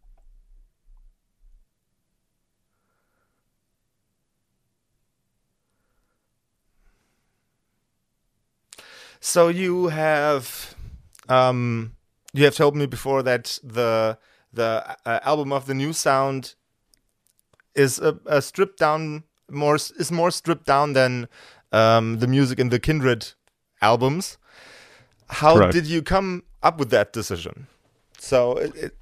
So 9.25 9.47
you 9.47 9.88
have 9.88 10.75
um, 11.29 11.95
you 12.33 12.43
have 12.43 12.55
told 12.55 12.75
me 12.75 12.88
before 12.88 13.23
that 13.23 13.57
the 13.63 14.17
the 14.51 14.97
uh, 15.05 15.19
album 15.23 15.53
of 15.53 15.65
the 15.65 15.73
new 15.73 15.93
sound 15.93 16.55
is 17.73 17.99
a, 17.99 18.19
a, 18.25 18.41
stripped 18.41 18.79
down 18.79 19.23
more 19.49 19.75
is 19.75 20.12
more 20.12 20.29
stripped 20.29 20.65
down 20.65 20.91
than 20.91 21.29
um, 21.71 22.19
the 22.19 22.27
music 22.27 22.59
in 22.59 22.67
the 22.67 22.79
Kindred 22.79 23.31
albums. 23.81 24.38
How 25.29 25.55
Correct. 25.55 25.71
did 25.73 25.88
you 25.88 26.01
come 26.01 26.43
up 26.62 26.77
with 26.77 26.89
that 26.89 27.13
decision? 27.13 27.67
So 28.19 28.57
it, 28.57 28.75
it, 28.75 28.97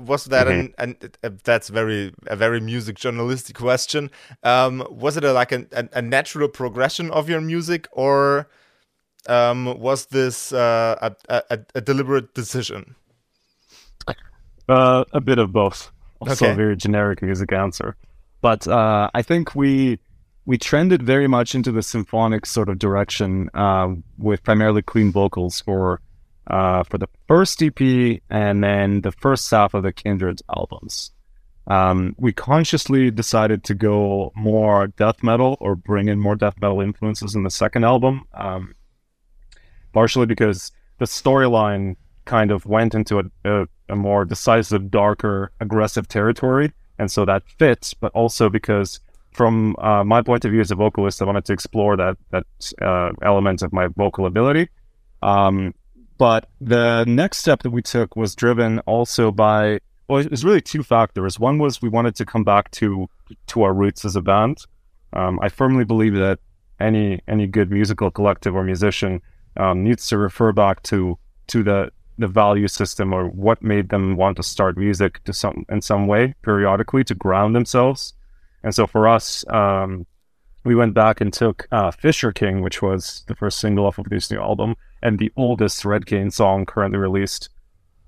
was 0.00 0.24
that 0.24 0.46
mm-hmm. 0.46 0.72
an, 0.78 0.96
an, 1.02 1.10
uh, 1.22 1.30
that's 1.44 1.68
very 1.68 2.14
a 2.28 2.34
very 2.34 2.60
music 2.60 2.96
journalistic 2.96 3.56
question. 3.56 4.10
Um, 4.42 4.86
was 4.90 5.18
it 5.18 5.24
a, 5.24 5.34
like 5.34 5.52
a, 5.52 5.66
a, 5.92 6.00
natural 6.00 6.48
progression 6.48 7.10
of 7.10 7.28
your 7.28 7.42
music, 7.42 7.88
or 7.92 8.48
um, 9.28 9.78
was 9.78 10.06
this 10.06 10.52
uh, 10.52 11.10
a, 11.28 11.42
a, 11.50 11.58
a, 11.74 11.80
deliberate 11.80 12.34
decision? 12.34 12.94
Uh, 14.68 15.04
a 15.12 15.20
bit 15.20 15.38
of 15.38 15.52
both. 15.52 15.90
Also, 16.20 16.44
okay. 16.44 16.52
a 16.52 16.56
very 16.56 16.76
generic 16.76 17.22
music 17.22 17.52
answer, 17.52 17.96
but 18.40 18.68
uh, 18.68 19.10
I 19.14 19.22
think 19.22 19.54
we 19.54 19.98
we 20.44 20.58
trended 20.58 21.02
very 21.02 21.26
much 21.26 21.54
into 21.54 21.72
the 21.72 21.82
symphonic 21.82 22.46
sort 22.46 22.68
of 22.68 22.78
direction 22.78 23.50
uh, 23.54 23.88
with 24.18 24.42
primarily 24.42 24.82
clean 24.82 25.12
vocals 25.12 25.60
for 25.60 26.00
uh, 26.46 26.82
for 26.84 26.98
the 26.98 27.08
first 27.26 27.62
EP 27.62 28.20
and 28.28 28.62
then 28.62 29.00
the 29.02 29.12
first 29.12 29.50
half 29.50 29.74
of 29.74 29.82
the 29.82 29.92
Kindred 29.92 30.40
albums. 30.54 31.12
Um, 31.66 32.16
we 32.18 32.32
consciously 32.32 33.10
decided 33.10 33.62
to 33.64 33.74
go 33.74 34.32
more 34.34 34.88
death 34.88 35.22
metal 35.22 35.56
or 35.60 35.76
bring 35.76 36.08
in 36.08 36.18
more 36.18 36.34
death 36.34 36.54
metal 36.60 36.80
influences 36.80 37.34
in 37.34 37.44
the 37.44 37.50
second 37.50 37.84
album. 37.84 38.24
Um, 38.34 38.74
partially 39.92 40.26
because 40.26 40.72
the 40.98 41.04
storyline 41.04 41.96
kind 42.24 42.50
of 42.50 42.66
went 42.66 42.94
into 42.94 43.18
a, 43.18 43.24
a, 43.44 43.66
a, 43.88 43.96
more 43.96 44.24
decisive, 44.24 44.90
darker, 44.90 45.50
aggressive 45.60 46.06
territory. 46.06 46.72
And 46.98 47.10
so 47.10 47.24
that 47.24 47.42
fits, 47.58 47.94
but 47.94 48.12
also 48.12 48.48
because 48.48 49.00
from 49.32 49.74
uh, 49.78 50.04
my 50.04 50.22
point 50.22 50.44
of 50.44 50.50
view 50.50 50.60
as 50.60 50.70
a 50.70 50.74
vocalist, 50.74 51.22
I 51.22 51.24
wanted 51.24 51.44
to 51.46 51.52
explore 51.52 51.96
that, 51.96 52.16
that 52.30 52.46
uh, 52.82 53.10
element 53.22 53.62
of 53.62 53.72
my 53.72 53.86
vocal 53.88 54.26
ability. 54.26 54.68
Um, 55.22 55.74
but 56.18 56.50
the 56.60 57.04
next 57.06 57.38
step 57.38 57.62
that 57.62 57.70
we 57.70 57.82
took 57.82 58.14
was 58.16 58.34
driven 58.34 58.80
also 58.80 59.32
by, 59.32 59.80
well, 60.08 60.20
it 60.20 60.30
was 60.30 60.44
really 60.44 60.60
two 60.60 60.82
factors. 60.82 61.40
One 61.40 61.58
was 61.58 61.80
we 61.80 61.88
wanted 61.88 62.14
to 62.16 62.26
come 62.26 62.44
back 62.44 62.70
to, 62.72 63.08
to 63.46 63.62
our 63.62 63.72
roots 63.72 64.04
as 64.04 64.16
a 64.16 64.20
band. 64.20 64.58
Um, 65.14 65.40
I 65.42 65.48
firmly 65.48 65.84
believe 65.84 66.14
that 66.14 66.38
any, 66.78 67.20
any 67.26 67.46
good 67.46 67.70
musical 67.70 68.10
collective 68.10 68.54
or 68.54 68.62
musician 68.62 69.22
um, 69.56 69.84
needs 69.84 70.08
to 70.08 70.18
refer 70.18 70.52
back 70.52 70.82
to 70.84 71.18
to 71.48 71.62
the 71.62 71.90
the 72.18 72.28
value 72.28 72.68
system 72.68 73.14
or 73.14 73.28
what 73.28 73.62
made 73.62 73.88
them 73.88 74.16
want 74.16 74.36
to 74.36 74.42
start 74.42 74.76
music 74.76 75.24
to 75.24 75.32
some 75.32 75.64
in 75.68 75.80
some 75.80 76.06
way 76.06 76.34
periodically 76.42 77.02
to 77.04 77.14
ground 77.14 77.54
themselves. 77.54 78.14
And 78.62 78.74
so 78.74 78.86
for 78.86 79.08
us, 79.08 79.44
um, 79.48 80.06
we 80.64 80.74
went 80.74 80.92
back 80.92 81.22
and 81.22 81.32
took 81.32 81.66
uh, 81.72 81.90
Fisher 81.90 82.32
King, 82.32 82.60
which 82.60 82.82
was 82.82 83.24
the 83.26 83.34
first 83.34 83.58
single 83.58 83.86
off 83.86 83.98
of 83.98 84.10
this 84.10 84.30
new 84.30 84.38
album 84.38 84.76
and 85.02 85.18
the 85.18 85.32
oldest 85.36 85.84
Red 85.84 86.06
Cain 86.06 86.30
song 86.30 86.66
currently 86.66 86.98
released, 86.98 87.48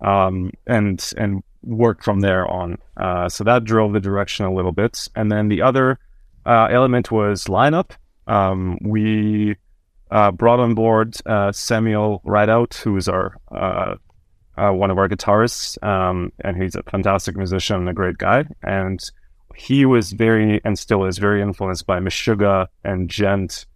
um, 0.00 0.50
and 0.66 1.12
and 1.16 1.42
worked 1.62 2.04
from 2.04 2.20
there 2.20 2.46
on. 2.48 2.76
Uh, 2.96 3.28
so 3.28 3.44
that 3.44 3.64
drove 3.64 3.92
the 3.92 4.00
direction 4.00 4.44
a 4.44 4.52
little 4.52 4.72
bit. 4.72 5.08
And 5.14 5.30
then 5.30 5.48
the 5.48 5.62
other 5.62 5.98
uh, 6.44 6.68
element 6.70 7.10
was 7.10 7.44
lineup. 7.44 7.90
Um, 8.26 8.78
we 8.82 9.56
brought 10.32 10.60
on 10.60 10.74
board 10.74 11.16
uh, 11.26 11.52
Samuel 11.52 12.20
Rideout, 12.24 12.74
who 12.74 12.96
is 12.96 13.08
our 13.08 13.36
uh, 13.50 13.96
uh, 14.56 14.70
one 14.70 14.90
of 14.90 14.98
our 14.98 15.08
guitarists, 15.08 15.82
um, 15.82 16.32
and 16.40 16.62
he's 16.62 16.74
a 16.74 16.82
fantastic 16.84 17.36
musician 17.36 17.76
and 17.76 17.88
a 17.88 17.94
great 17.94 18.18
guy. 18.18 18.44
And 18.62 19.02
he 19.56 19.86
was 19.86 20.12
very 20.12 20.60
and 20.64 20.78
still 20.78 21.04
is 21.04 21.18
very 21.18 21.42
influenced 21.42 21.86
by 21.86 21.98
Meshuggah 22.00 22.66
and 22.84 23.08
djent, 23.08 23.66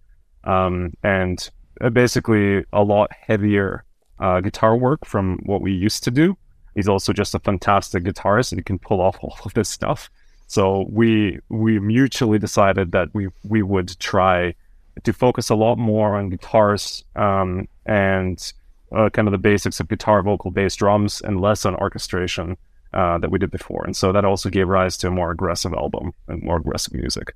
um, 0.44 0.92
and 1.02 1.50
uh, 1.80 1.90
basically 1.90 2.64
a 2.72 2.82
lot 2.82 3.10
heavier 3.12 3.84
uh, 4.18 4.40
guitar 4.40 4.76
work 4.76 5.04
from 5.04 5.38
what 5.44 5.62
we 5.62 5.72
used 5.72 6.04
to 6.04 6.10
do. 6.10 6.36
He's 6.74 6.88
also 6.88 7.12
just 7.12 7.34
a 7.34 7.38
fantastic 7.38 8.04
guitarist 8.04 8.52
and 8.52 8.58
he 8.58 8.64
can 8.64 8.78
pull 8.78 9.00
off 9.00 9.18
all 9.22 9.36
of 9.44 9.54
this 9.54 9.68
stuff. 9.68 10.10
So 10.46 10.86
we 10.90 11.40
we 11.48 11.80
mutually 11.80 12.38
decided 12.38 12.92
that 12.92 13.08
we 13.14 13.28
we 13.42 13.62
would 13.62 13.98
try 13.98 14.54
to 15.02 15.12
focus 15.12 15.50
a 15.50 15.54
lot 15.54 15.76
more 15.76 16.16
on 16.16 16.30
guitars 16.30 17.04
um, 17.14 17.68
and 17.84 18.52
uh, 18.94 19.10
kind 19.10 19.28
of 19.28 19.32
the 19.32 19.38
basics 19.38 19.80
of 19.80 19.88
guitar, 19.88 20.22
vocal, 20.22 20.50
bass, 20.50 20.76
drums, 20.76 21.20
and 21.20 21.40
less 21.40 21.66
on 21.66 21.74
orchestration 21.76 22.56
uh, 22.92 23.18
that 23.18 23.30
we 23.30 23.38
did 23.38 23.50
before. 23.50 23.84
And 23.84 23.96
so 23.96 24.12
that 24.12 24.24
also 24.24 24.48
gave 24.48 24.68
rise 24.68 24.96
to 24.98 25.08
a 25.08 25.10
more 25.10 25.30
aggressive 25.30 25.72
album 25.74 26.12
and 26.28 26.42
more 26.42 26.56
aggressive 26.56 26.94
music. 26.94 27.34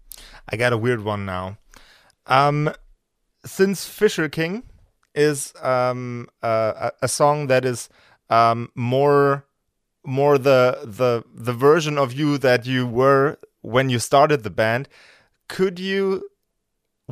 I 0.49 0.57
got 0.57 0.73
a 0.73 0.79
weird 0.79 1.05
one 1.05 1.27
now. 1.27 1.59
Um, 2.27 2.73
since 3.45 3.87
Fisher 3.87 4.29
King 4.29 4.63
is 5.15 5.53
um, 5.61 6.29
uh, 6.43 6.91
a 7.03 7.09
song 7.09 7.49
that 7.49 7.65
is 7.65 7.89
um, 8.29 8.71
more 8.75 9.45
more 10.05 10.39
the 10.39 10.79
the 10.85 11.25
the 11.35 11.53
version 11.53 11.99
of 11.99 12.13
you 12.13 12.39
that 12.39 12.65
you 12.65 12.87
were 12.87 13.39
when 13.61 13.91
you 13.91 13.99
started 13.99 14.43
the 14.43 14.51
band, 14.51 14.89
could 15.49 15.79
you 15.79 16.30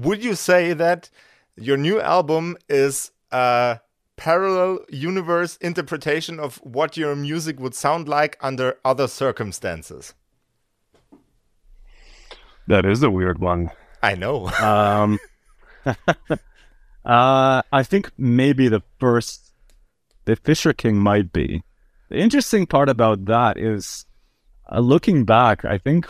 would 0.05 0.23
you 0.23 0.35
say 0.35 0.73
that 0.73 1.11
your 1.57 1.77
new 1.77 2.01
album 2.01 2.57
is 2.69 3.11
a 3.31 3.81
parallel 4.17 4.81
universe 4.91 5.57
interpretation 5.59 6.39
of 6.41 6.57
what 6.59 6.97
your 6.97 7.15
music 7.17 7.61
would 7.61 7.75
sound 7.75 8.09
like 8.09 8.37
under 8.41 8.77
other 8.85 9.09
circumstances? 9.09 10.15
That 12.67 12.85
is 12.85 13.03
a 13.03 13.11
weird 13.11 13.39
one. 13.39 13.71
I 14.03 14.15
know. 14.15 14.51
Um, 14.61 15.19
uh, 17.05 17.63
I 17.73 17.83
think 17.83 18.11
maybe 18.19 18.69
the 18.69 18.83
first, 18.99 19.53
the 20.27 20.37
Fisher 20.37 20.73
King 20.73 20.99
might 20.99 21.33
be. 21.33 21.63
The 22.11 22.19
interesting 22.19 22.67
part 22.67 22.89
about 22.89 23.25
that 23.27 23.57
is, 23.57 24.05
uh, 24.71 24.81
looking 24.81 25.25
back, 25.25 25.65
I 25.65 25.79
think 25.79 26.07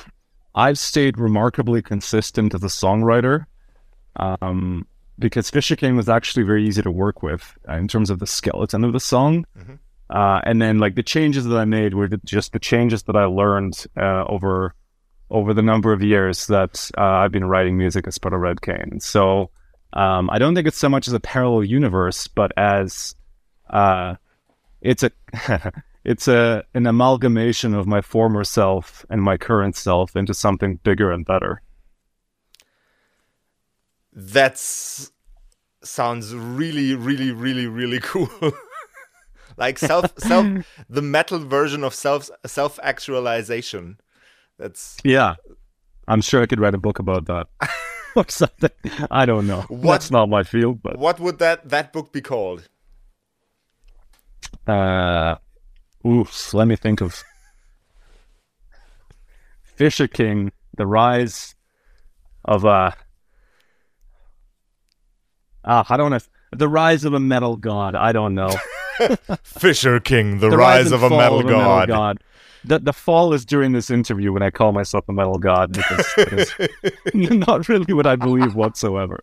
I've 0.55 0.79
stayed 0.79 1.19
remarkably 1.19 1.83
consistent 1.83 2.55
as 2.55 2.65
a 2.65 2.69
songwriter. 2.69 3.47
Um, 4.19 4.87
because 5.19 5.51
Fisher 5.51 5.77
King 5.77 5.97
was 5.97 6.09
actually 6.09 6.45
very 6.45 6.67
easy 6.67 6.83
to 6.83 6.91
work 6.91 7.23
with 7.23 7.57
uh, 7.69 7.75
in 7.75 7.89
terms 7.89 8.11
of 8.11 8.19
the 8.19 8.27
skeleton 8.27 8.85
of 8.85 8.93
the 8.93 9.01
song. 9.01 9.45
Mm-hmm. 9.59 9.75
Uh, 10.11 10.41
and 10.45 10.63
then 10.63 10.79
like 10.79 10.95
the 10.95 11.03
changes 11.03 11.45
that 11.45 11.57
I 11.57 11.65
made 11.65 11.95
were 11.95 12.09
just 12.25 12.53
the 12.53 12.59
changes 12.59 13.03
that 13.05 13.17
I 13.17 13.25
learned 13.25 13.87
uh, 13.97 14.25
over 14.29 14.75
over 15.31 15.53
the 15.53 15.63
number 15.63 15.93
of 15.93 16.03
years 16.03 16.47
that 16.47 16.91
uh, 16.97 17.03
I've 17.03 17.33
been 17.33 17.45
writing 17.45 17.77
music 17.77 18.07
as 18.07 18.17
part 18.17 18.33
of 18.33 18.41
Red 18.41 18.63
Cain. 18.63 18.99
So 19.01 19.51
um, 19.93 20.31
I 20.31 20.39
don't 20.39 20.55
think 20.55 20.67
it's 20.67 20.79
so 20.79 20.89
much 20.89 21.07
as 21.07 21.13
a 21.13 21.21
parallel 21.21 21.65
universe, 21.65 22.27
but 22.29 22.53
as 22.57 23.15
uh, 23.69 24.15
it's 24.81 25.03
a 25.03 25.11
it's 26.05 26.29
a 26.29 26.65
an 26.75 26.87
amalgamation 26.87 27.75
of 27.75 27.87
my 27.87 28.01
former 28.01 28.45
self 28.45 29.05
and 29.11 29.23
my 29.23 29.37
current 29.37 29.77
self 29.77 30.17
into 30.17 30.33
something 30.33 30.77
bigger 30.83 31.13
and 31.13 31.27
better. 31.27 31.61
That's 34.21 35.13
sounds 35.85 36.35
really, 36.35 36.97
really, 36.97 37.31
really, 37.31 37.69
really 37.69 38.01
cool. 38.03 38.29
like 39.57 39.79
self, 39.79 40.13
self, 40.19 40.45
the 40.91 41.03
metal 41.03 41.39
version 41.39 41.85
of 41.85 41.95
self, 41.95 42.29
self 42.45 42.81
actualization. 42.83 44.01
That's 44.59 44.97
yeah. 45.05 45.37
I'm 46.09 46.21
sure 46.21 46.43
I 46.43 46.47
could 46.47 46.59
write 46.59 46.75
a 46.75 46.79
book 46.79 46.99
about 46.99 47.27
that 47.27 47.47
or 48.17 48.25
something. 48.29 48.71
I 49.09 49.25
don't 49.25 49.47
know. 49.47 49.61
What- 49.69 49.93
That's 49.93 50.11
not 50.11 50.29
my 50.29 50.43
field, 50.43 50.83
but 50.83 50.99
what 50.99 51.21
would 51.21 51.39
that 51.39 51.69
that 51.69 51.93
book 51.93 52.13
be 52.13 52.21
called? 52.21 52.69
uh, 54.67 55.37
oops 56.05 56.53
Let 56.55 56.67
me 56.67 56.75
think 56.77 57.01
of 57.01 57.23
Fisher 59.63 60.09
King: 60.09 60.51
The 60.77 60.87
Rise 60.87 61.55
of 62.45 62.65
uh 62.65 62.91
ah. 65.69 65.87
I 65.89 65.97
don't 65.97 66.11
know. 66.11 66.19
The 66.51 66.69
rise 66.69 67.05
of 67.05 67.15
a 67.15 67.21
metal 67.21 67.57
god. 67.57 67.95
I 67.95 68.13
don't 68.13 68.35
know. 68.35 68.53
Fisher 69.43 70.01
King: 70.01 70.41
The, 70.41 70.51
The 70.51 70.57
Rise, 70.57 70.87
and 70.87 70.95
of 70.95 71.03
a 71.05 71.09
Fall 71.09 71.19
Metal 71.19 71.43
God. 71.43 71.89
god. 71.89 72.19
The, 72.65 72.79
the 72.81 72.93
fall 72.93 73.33
is 73.33 73.45
during 73.45 73.73
this 73.73 73.89
interview 73.89 74.33
when 74.33 74.43
I 74.43 74.51
call 74.51 74.73
myself 74.73 75.09
a 75.09 75.13
metal 75.13 75.39
god 75.39 75.73
because 75.73 76.53
not 77.15 77.69
really 77.69 77.95
what 77.95 78.07
I 78.07 78.17
believe 78.17 78.55
whatsoever. 78.55 79.21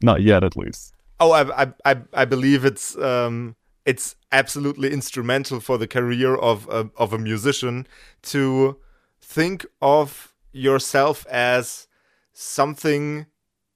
Not 0.00 0.22
yet, 0.22 0.44
at 0.44 0.56
least. 0.56 0.94
Oh, 1.18 1.32
I, 1.32 1.64
I, 1.64 1.72
I, 1.84 1.96
I 2.14 2.24
believe 2.24 2.64
it's 2.64 2.96
um, 2.96 3.56
it's 3.84 4.14
absolutely 4.32 4.92
instrumental 4.92 5.60
for 5.60 5.76
the 5.76 5.88
career 5.88 6.36
of 6.36 6.68
a, 6.68 6.88
of 6.96 7.12
a 7.12 7.18
musician 7.18 7.86
to 8.22 8.78
think 9.20 9.66
of 9.82 10.32
yourself 10.52 11.26
as 11.26 11.88
something 12.32 13.26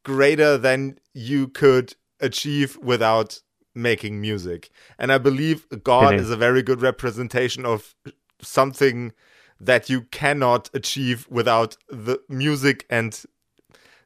greater 0.05 0.57
than 0.57 0.99
you 1.12 1.49
could 1.49 1.95
achieve 2.21 2.77
without 2.81 3.40
making 3.75 4.21
music. 4.21 4.71
And 4.99 5.12
I 5.12 5.19
believe 5.19 5.67
God 5.83 6.14
is 6.14 6.23
is. 6.23 6.31
a 6.31 6.37
very 6.37 6.62
good 6.62 6.81
representation 6.81 7.67
of 7.67 7.95
something 8.40 9.12
that 9.61 9.88
you 9.90 10.03
cannot 10.03 10.71
achieve 10.75 11.27
without 11.29 11.77
the 11.88 12.21
music 12.29 12.87
and 12.88 13.25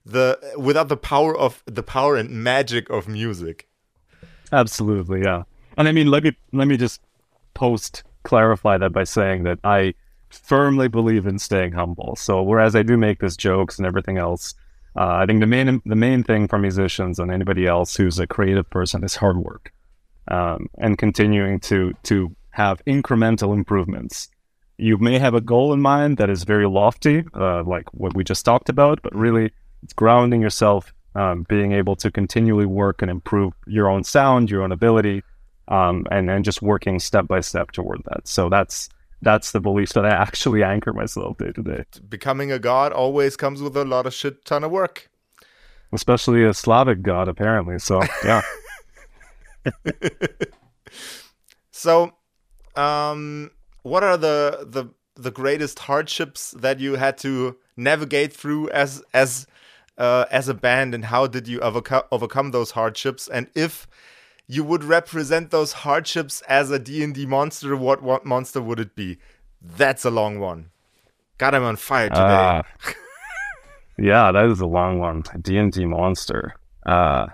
the 0.05 0.39
without 0.57 0.89
the 0.89 0.97
power 0.97 1.37
of 1.37 1.63
the 1.67 1.83
power 1.83 2.17
and 2.17 2.31
magic 2.31 2.89
of 2.89 3.09
music. 3.09 3.69
Absolutely, 4.53 5.23
yeah. 5.23 5.43
And 5.77 5.87
I 5.87 5.93
mean, 5.93 6.09
let 6.11 6.25
me 6.25 6.33
let 6.53 6.67
me 6.67 6.77
just 6.77 7.01
post 7.55 8.05
clarify 8.23 8.79
that 8.79 8.93
by 8.93 9.05
saying 9.05 9.45
that 9.45 9.59
I 9.65 9.95
firmly 10.31 10.89
believe 10.89 11.27
in 11.27 11.39
staying 11.39 11.73
humble. 11.73 12.17
So 12.17 12.43
whereas 12.43 12.75
I 12.75 12.83
do 12.83 12.97
make 12.97 13.21
these 13.21 13.37
jokes 13.37 13.79
and 13.79 13.87
everything 13.87 14.19
else, 14.19 14.55
uh, 14.99 15.19
I 15.23 15.27
think 15.27 15.39
the 15.39 15.47
main 15.47 15.81
the 15.87 15.95
main 15.95 16.25
thing 16.25 16.49
for 16.49 16.59
musicians 16.59 17.21
and 17.21 17.31
anybody 17.31 17.67
else 17.67 17.95
who's 17.95 18.19
a 18.19 18.27
creative 18.27 18.69
person 18.69 19.05
is 19.05 19.15
hard 19.15 19.37
work, 19.37 19.73
um, 20.27 20.69
and 20.79 20.99
continuing 20.99 21.61
to 21.61 21.95
to 22.05 22.35
have 22.51 22.85
incremental 22.85 23.55
improvements. 23.55 24.29
You 24.77 24.99
may 24.99 25.21
have 25.21 25.35
a 25.35 25.41
goal 25.41 25.73
in 25.73 25.81
mind 25.81 26.17
that 26.17 26.31
is 26.31 26.43
very 26.43 26.67
lofty, 26.67 27.25
uh, 27.33 27.63
like 27.63 27.93
what 27.95 28.15
we 28.17 28.25
just 28.25 28.45
talked 28.45 28.69
about, 28.69 29.01
but 29.03 29.15
really 29.15 29.53
it's 29.85 29.93
grounding 29.93 30.43
yourself, 30.43 30.93
um, 31.15 31.47
being 31.49 31.73
able 31.73 31.95
to 31.97 32.11
continually 32.11 32.67
work 32.67 33.01
and 33.01 33.11
improve 33.11 33.53
your 33.67 33.89
own 33.89 34.03
sound, 34.03 34.51
your 34.51 34.63
own 34.65 34.73
ability, 34.73 35.23
um, 35.69 36.07
and 36.11 36.29
and 36.29 36.45
just 36.45 36.61
working 36.61 36.99
step 36.99 37.29
by 37.29 37.39
step 37.39 37.71
toward 37.71 38.03
that. 38.07 38.27
So 38.27 38.49
that's 38.49 38.89
that's 39.23 39.53
the 39.53 39.61
belief 39.61 39.91
that 39.95 40.05
I 40.05 40.11
actually 40.11 40.63
anchor 40.63 40.93
myself 40.93 41.39
day 41.39 41.53
to 41.53 41.63
day, 41.63 41.85
Becoming 42.09 42.53
a 42.53 42.59
god 42.59 42.93
always 42.93 43.37
comes 43.37 43.61
with 43.63 43.77
a 43.77 43.85
lot 43.85 44.07
of 44.07 44.15
shit 44.15 44.45
ton 44.45 44.65
of 44.65 44.71
work. 44.71 45.11
especially 45.93 46.45
a 46.45 46.53
Slavic 46.55 47.03
god 47.03 47.29
apparently. 47.29 47.79
So 47.79 48.03
yeah, 48.25 48.43
So, 51.71 52.13
um, 52.77 53.51
what 53.83 54.03
are 54.03 54.17
the 54.17 54.67
the 54.69 54.87
the 55.15 55.31
greatest 55.31 55.81
hardships 55.81 56.53
that 56.53 56.81
you 56.81 56.95
had 56.95 57.19
to 57.19 57.57
navigate 57.77 58.33
through 58.33 58.69
as 58.71 59.03
as 59.15 59.47
uh, 59.97 60.25
as 60.31 60.49
a 60.49 60.55
band, 60.55 60.95
and 60.95 61.05
how 61.05 61.27
did 61.27 61.47
you 61.47 61.61
overcome 61.61 62.03
overcome 62.11 62.51
those 62.51 62.73
hardships? 62.73 63.29
And 63.29 63.49
if 63.55 63.87
you 64.49 64.65
would 64.65 64.83
represent 64.83 65.51
those 65.51 65.73
hardships 65.85 66.41
as 66.49 66.71
a 66.71 66.79
D 66.79 67.05
and 67.05 67.15
D 67.15 67.27
monster, 67.27 67.77
what 67.77 68.03
what 68.03 68.25
monster 68.25 68.61
would 68.61 68.81
it 68.81 68.97
be? 68.97 69.19
That's 69.61 70.05
a 70.05 70.11
long 70.11 70.41
one. 70.41 70.71
God, 71.37 71.55
I'm 71.55 71.63
on 71.63 71.77
fire 71.77 72.09
today. 72.09 72.21
Ah. 72.21 72.63
yeah, 73.99 74.33
that 74.33 74.47
is 74.47 74.61
a 74.61 74.67
long 74.67 74.99
one. 74.99 75.23
D 75.43 75.57
and 75.59 75.71
D 75.71 75.85
monster. 75.85 76.55
Uh, 76.87 77.27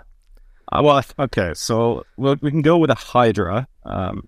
uh, 0.71 0.81
well, 0.83 1.01
okay, 1.19 1.53
so 1.55 2.05
we'll, 2.17 2.35
we 2.41 2.51
can 2.51 2.61
go 2.61 2.77
with 2.77 2.89
a 2.89 2.95
Hydra. 2.95 3.67
Um, 3.85 4.27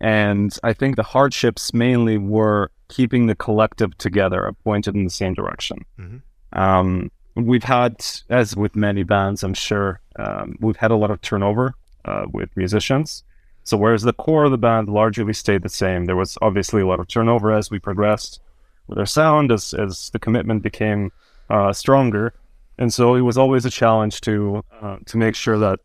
and 0.00 0.56
I 0.62 0.72
think 0.72 0.96
the 0.96 1.02
hardships 1.02 1.74
mainly 1.74 2.18
were 2.18 2.70
keeping 2.88 3.26
the 3.26 3.34
collective 3.34 3.98
together, 3.98 4.54
pointed 4.62 4.94
in 4.94 5.04
the 5.04 5.10
same 5.10 5.34
direction. 5.34 5.84
Mhm. 5.98 6.22
Um, 6.52 7.10
we've 7.34 7.64
had, 7.64 7.96
as 8.30 8.56
with 8.56 8.76
many 8.76 9.02
bands, 9.02 9.42
I'm 9.42 9.54
sure, 9.54 10.00
um, 10.16 10.56
we've 10.60 10.76
had 10.76 10.90
a 10.92 10.96
lot 10.96 11.10
of 11.10 11.20
turnover 11.20 11.74
uh, 12.04 12.26
with 12.32 12.56
musicians. 12.56 13.24
So 13.64 13.76
whereas 13.76 14.02
the 14.02 14.14
core 14.14 14.44
of 14.44 14.50
the 14.50 14.58
band 14.58 14.88
largely 14.88 15.32
stayed 15.34 15.62
the 15.62 15.68
same, 15.68 16.06
there 16.06 16.16
was 16.16 16.38
obviously 16.40 16.80
a 16.80 16.86
lot 16.86 17.00
of 17.00 17.08
turnover 17.08 17.52
as 17.52 17.70
we 17.70 17.78
progressed 17.78 18.40
with 18.86 18.98
our 18.98 19.06
sound, 19.06 19.52
as 19.52 19.74
as 19.74 20.08
the 20.10 20.18
commitment 20.18 20.62
became 20.62 21.12
uh, 21.50 21.72
stronger, 21.72 22.32
and 22.78 22.92
so 22.92 23.14
it 23.14 23.20
was 23.20 23.36
always 23.36 23.64
a 23.66 23.70
challenge 23.70 24.22
to 24.22 24.64
uh, 24.80 24.96
to 25.06 25.18
make 25.18 25.34
sure 25.34 25.58
that 25.58 25.80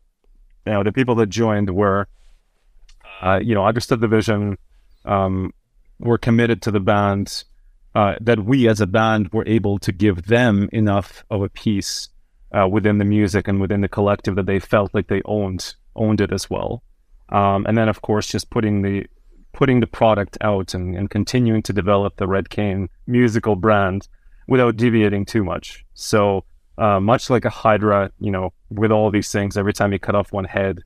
you 0.66 0.72
know 0.72 0.82
the 0.82 0.92
people 0.92 1.14
that 1.16 1.26
joined 1.26 1.68
were 1.68 2.08
uh, 3.20 3.38
you 3.42 3.54
know 3.54 3.66
understood 3.66 4.00
the 4.00 4.08
vision, 4.08 4.56
um, 5.04 5.52
were 5.98 6.18
committed 6.18 6.62
to 6.62 6.70
the 6.70 6.80
band, 6.80 7.44
uh, 7.94 8.14
that 8.20 8.44
we 8.44 8.66
as 8.66 8.80
a 8.80 8.86
band 8.86 9.30
were 9.32 9.46
able 9.46 9.78
to 9.78 9.92
give 9.92 10.26
them 10.26 10.68
enough 10.72 11.22
of 11.30 11.42
a 11.42 11.48
piece 11.48 12.08
uh, 12.52 12.66
within 12.66 12.98
the 12.98 13.04
music 13.04 13.46
and 13.46 13.60
within 13.60 13.82
the 13.82 13.88
collective 13.88 14.36
that 14.36 14.46
they 14.46 14.58
felt 14.58 14.94
like 14.94 15.08
they 15.08 15.22
owned 15.24 15.74
owned 15.96 16.20
it 16.20 16.32
as 16.32 16.48
well. 16.48 16.82
Um, 17.30 17.64
and 17.66 17.76
then 17.76 17.88
of 17.88 18.02
course 18.02 18.26
just 18.26 18.50
putting 18.50 18.82
the 18.82 19.06
putting 19.52 19.80
the 19.80 19.86
product 19.86 20.36
out 20.40 20.74
and, 20.74 20.96
and 20.96 21.08
continuing 21.08 21.62
to 21.62 21.72
develop 21.72 22.16
the 22.16 22.26
Red 22.26 22.50
Cain 22.50 22.88
musical 23.06 23.56
brand 23.56 24.08
without 24.48 24.76
deviating 24.76 25.24
too 25.24 25.44
much. 25.44 25.84
So 25.94 26.44
uh, 26.76 27.00
much 27.00 27.30
like 27.30 27.44
a 27.44 27.50
Hydra, 27.50 28.10
you 28.18 28.30
know, 28.30 28.52
with 28.70 28.90
all 28.90 29.10
these 29.10 29.30
things, 29.30 29.56
every 29.56 29.72
time 29.72 29.92
you 29.92 29.98
cut 29.98 30.16
off 30.16 30.32
one 30.32 30.44
head, 30.44 30.80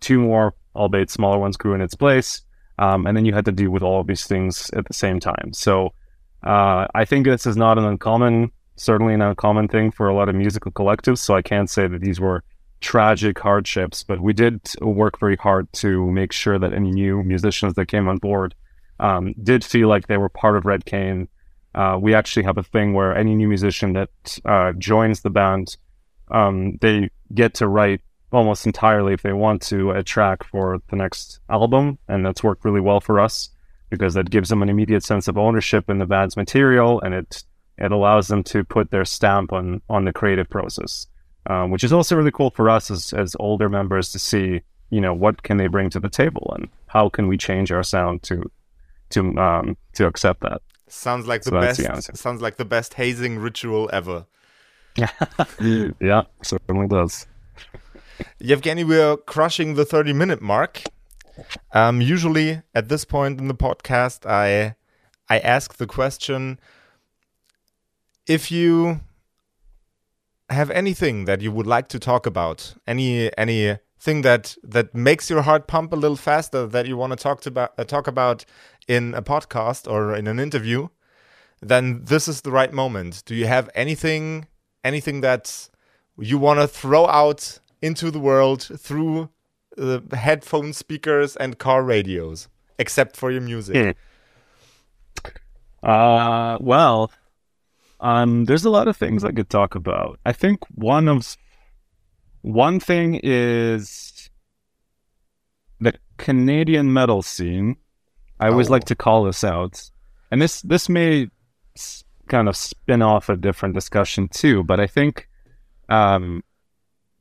two 0.00 0.20
more, 0.20 0.54
albeit 0.76 1.10
smaller 1.10 1.38
ones, 1.38 1.56
grew 1.56 1.74
in 1.74 1.80
its 1.80 1.94
place. 1.94 2.42
Um, 2.78 3.06
and 3.06 3.16
then 3.16 3.24
you 3.24 3.34
had 3.34 3.44
to 3.46 3.52
deal 3.52 3.70
with 3.70 3.82
all 3.82 4.00
of 4.00 4.06
these 4.06 4.24
things 4.24 4.70
at 4.70 4.86
the 4.86 4.94
same 4.94 5.20
time. 5.20 5.52
So 5.52 5.92
uh, 6.44 6.86
I 6.94 7.04
think 7.04 7.26
this 7.26 7.46
is 7.46 7.56
not 7.56 7.76
an 7.76 7.84
uncommon, 7.84 8.50
certainly 8.76 9.14
an 9.14 9.22
uncommon 9.22 9.68
thing 9.68 9.90
for 9.90 10.08
a 10.08 10.14
lot 10.14 10.28
of 10.28 10.34
musical 10.34 10.72
collectives. 10.72 11.18
So 11.18 11.34
I 11.34 11.42
can't 11.42 11.68
say 11.68 11.86
that 11.86 12.00
these 12.00 12.20
were 12.20 12.44
tragic 12.82 13.38
hardships, 13.38 14.02
but 14.02 14.20
we 14.20 14.32
did 14.32 14.60
work 14.80 15.18
very 15.18 15.36
hard 15.36 15.72
to 15.74 16.10
make 16.10 16.32
sure 16.32 16.58
that 16.58 16.74
any 16.74 16.90
new 16.90 17.22
musicians 17.22 17.74
that 17.74 17.86
came 17.86 18.08
on 18.08 18.18
board 18.18 18.54
um, 19.00 19.34
did 19.42 19.64
feel 19.64 19.88
like 19.88 20.06
they 20.06 20.18
were 20.18 20.28
part 20.28 20.56
of 20.56 20.64
Red 20.64 20.84
Cain. 20.84 21.28
Uh, 21.74 21.98
we 22.00 22.14
actually 22.14 22.42
have 22.42 22.58
a 22.58 22.62
thing 22.62 22.92
where 22.92 23.16
any 23.16 23.34
new 23.34 23.48
musician 23.48 23.94
that 23.94 24.10
uh, 24.44 24.72
joins 24.72 25.22
the 25.22 25.30
band, 25.30 25.76
um, 26.30 26.76
they 26.80 27.08
get 27.34 27.54
to 27.54 27.68
write 27.68 28.00
almost 28.32 28.66
entirely 28.66 29.12
if 29.12 29.22
they 29.22 29.32
want 29.32 29.62
to 29.62 29.90
a 29.90 30.02
track 30.02 30.44
for 30.44 30.80
the 30.90 30.96
next 30.96 31.40
album, 31.48 31.98
and 32.08 32.24
that's 32.24 32.42
worked 32.42 32.64
really 32.64 32.80
well 32.80 33.00
for 33.00 33.20
us 33.20 33.50
because 33.90 34.14
that 34.14 34.30
gives 34.30 34.48
them 34.48 34.62
an 34.62 34.70
immediate 34.70 35.04
sense 35.04 35.28
of 35.28 35.36
ownership 35.36 35.90
in 35.90 35.98
the 35.98 36.06
band's 36.06 36.36
material, 36.36 37.00
and 37.02 37.14
it 37.14 37.44
it 37.78 37.92
allows 37.92 38.28
them 38.28 38.42
to 38.42 38.64
put 38.64 38.90
their 38.90 39.04
stamp 39.04 39.52
on 39.52 39.82
on 39.88 40.04
the 40.04 40.12
creative 40.12 40.48
process, 40.48 41.06
um, 41.46 41.70
which 41.70 41.84
is 41.84 41.92
also 41.92 42.16
really 42.16 42.30
cool 42.30 42.50
for 42.50 42.70
us 42.70 42.90
as 42.90 43.12
as 43.12 43.36
older 43.38 43.68
members 43.68 44.10
to 44.12 44.18
see, 44.18 44.62
you 44.90 45.00
know, 45.00 45.14
what 45.14 45.42
can 45.42 45.56
they 45.56 45.66
bring 45.66 45.90
to 45.90 46.00
the 46.00 46.08
table 46.08 46.52
and 46.56 46.68
how 46.86 47.08
can 47.08 47.26
we 47.26 47.36
change 47.36 47.72
our 47.72 47.82
sound 47.82 48.22
to 48.24 48.50
to 49.10 49.36
um, 49.38 49.76
to 49.94 50.06
accept 50.06 50.40
that. 50.40 50.62
Sounds 50.88 51.26
like 51.26 51.42
the 51.42 51.52
best. 51.52 51.80
The 51.80 52.16
sounds 52.16 52.42
like 52.42 52.56
the 52.56 52.64
best 52.64 52.94
hazing 52.94 53.38
ritual 53.38 53.88
ever. 53.92 54.26
yeah, 55.60 56.22
certainly 56.42 56.86
does. 56.86 57.26
Yevgeny, 58.38 58.84
we're 58.84 59.16
crushing 59.16 59.74
the 59.74 59.84
30 59.84 60.12
minute 60.12 60.42
mark. 60.42 60.82
Um, 61.72 62.02
usually 62.02 62.60
at 62.74 62.88
this 62.88 63.04
point 63.04 63.40
in 63.40 63.48
the 63.48 63.54
podcast, 63.54 64.26
I 64.26 64.76
I 65.28 65.38
ask 65.38 65.76
the 65.76 65.86
question 65.86 66.60
if 68.26 68.52
you 68.52 69.00
have 70.52 70.70
anything 70.70 71.24
that 71.26 71.40
you 71.40 71.52
would 71.52 71.66
like 71.66 71.88
to 71.88 71.98
talk 71.98 72.26
about, 72.26 72.74
any 72.86 73.30
anything 73.36 74.22
that 74.22 74.56
that 74.62 74.94
makes 74.94 75.30
your 75.30 75.42
heart 75.42 75.66
pump 75.66 75.92
a 75.92 75.96
little 75.96 76.16
faster 76.16 76.66
that 76.66 76.86
you 76.86 76.96
want 76.96 77.12
to 77.12 77.16
talk 77.16 77.46
about 77.46 77.72
uh, 77.78 77.84
talk 77.84 78.06
about 78.06 78.44
in 78.88 79.14
a 79.14 79.22
podcast 79.22 79.90
or 79.90 80.14
in 80.14 80.26
an 80.26 80.38
interview, 80.38 80.88
then 81.60 82.04
this 82.04 82.28
is 82.28 82.40
the 82.40 82.50
right 82.50 82.72
moment. 82.72 83.22
Do 83.26 83.34
you 83.34 83.46
have 83.46 83.70
anything 83.74 84.46
anything 84.84 85.20
that 85.20 85.68
you 86.18 86.38
want 86.38 86.60
to 86.60 86.66
throw 86.66 87.06
out 87.06 87.58
into 87.80 88.10
the 88.10 88.20
world 88.20 88.62
through 88.78 89.28
the 89.76 90.02
headphone 90.12 90.72
speakers 90.72 91.36
and 91.36 91.58
car 91.58 91.82
radios, 91.82 92.48
except 92.78 93.16
for 93.16 93.30
your 93.30 93.40
music? 93.40 93.76
Hmm. 93.76 93.90
Uh, 95.82 96.58
well, 96.60 97.10
um, 98.02 98.44
there's 98.46 98.64
a 98.64 98.70
lot 98.70 98.88
of 98.88 98.96
things 98.96 99.24
I 99.24 99.30
could 99.30 99.48
talk 99.48 99.74
about. 99.74 100.18
I 100.26 100.32
think 100.32 100.58
one 100.74 101.08
of 101.08 101.36
one 102.42 102.80
thing 102.80 103.20
is 103.22 104.28
the 105.80 105.94
Canadian 106.18 106.92
metal 106.92 107.22
scene. 107.22 107.76
I 108.40 108.48
always 108.48 108.68
oh. 108.68 108.72
like 108.72 108.84
to 108.86 108.96
call 108.96 109.24
this 109.24 109.44
out, 109.44 109.80
and 110.30 110.42
this 110.42 110.60
this 110.62 110.88
may 110.88 111.28
kind 112.26 112.48
of 112.48 112.56
spin 112.56 113.02
off 113.02 113.28
a 113.28 113.36
different 113.36 113.74
discussion 113.74 114.28
too. 114.28 114.64
But 114.64 114.80
I 114.80 114.88
think 114.88 115.28
um, 115.88 116.42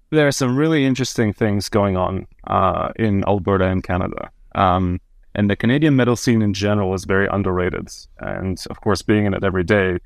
there 0.10 0.28
are 0.28 0.32
some 0.32 0.58
really 0.58 0.86
interesting 0.86 1.32
things 1.32 1.70
going 1.70 1.96
on 1.96 2.26
uh, 2.48 2.92
in 2.96 3.24
Alberta 3.28 3.66
and 3.66 3.84
Canada. 3.84 4.32
Um, 4.56 5.00
and 5.36 5.50
the 5.50 5.56
Canadian 5.56 5.96
metal 5.96 6.16
scene 6.16 6.42
in 6.42 6.54
general 6.54 6.94
is 6.94 7.06
very 7.06 7.28
underrated. 7.32 7.88
And 8.20 8.62
of 8.70 8.82
course, 8.82 9.02
being 9.04 9.26
in 9.26 9.34
it 9.34 9.44
every 9.44 9.64
day, 9.64 10.00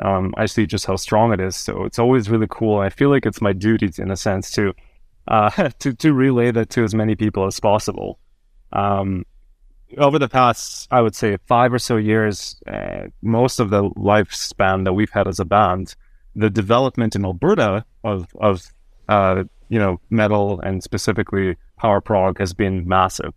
um, 0.00 0.34
I 0.36 0.46
see 0.46 0.66
just 0.66 0.86
how 0.86 0.96
strong 0.96 1.32
it 1.32 1.40
is. 1.40 1.56
So 1.56 1.84
it's 1.84 1.98
always 1.98 2.30
really 2.30 2.46
cool. 2.48 2.78
I 2.78 2.90
feel 2.90 3.10
like 3.10 3.26
it's 3.26 3.40
my 3.40 3.52
duty, 3.52 3.90
in 3.98 4.10
a 4.10 4.16
sense, 4.16 4.50
to 4.52 4.72
uh, 5.28 5.50
to 5.78 5.92
to 5.94 6.12
relay 6.12 6.50
that 6.50 6.70
to 6.70 6.84
as 6.84 6.94
many 6.94 7.14
people 7.16 7.46
as 7.46 7.60
possible. 7.60 8.18
Um, 8.72 9.24
over 9.96 10.18
the 10.18 10.28
past, 10.28 10.86
I 10.90 11.00
would 11.00 11.14
say, 11.14 11.38
five 11.46 11.72
or 11.72 11.78
so 11.78 11.96
years, 11.96 12.60
uh, 12.66 13.06
most 13.22 13.58
of 13.58 13.70
the 13.70 13.84
lifespan 13.90 14.84
that 14.84 14.92
we've 14.92 15.10
had 15.10 15.26
as 15.26 15.40
a 15.40 15.46
band, 15.46 15.94
the 16.36 16.50
development 16.50 17.16
in 17.16 17.24
Alberta 17.24 17.84
of 18.04 18.28
of 18.38 18.62
uh, 19.08 19.44
you 19.68 19.78
know, 19.78 20.00
metal 20.10 20.60
and 20.60 20.82
specifically 20.82 21.56
power 21.76 22.00
prog 22.00 22.38
has 22.38 22.54
been 22.54 22.86
massive. 22.86 23.32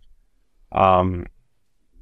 Um, 0.72 1.26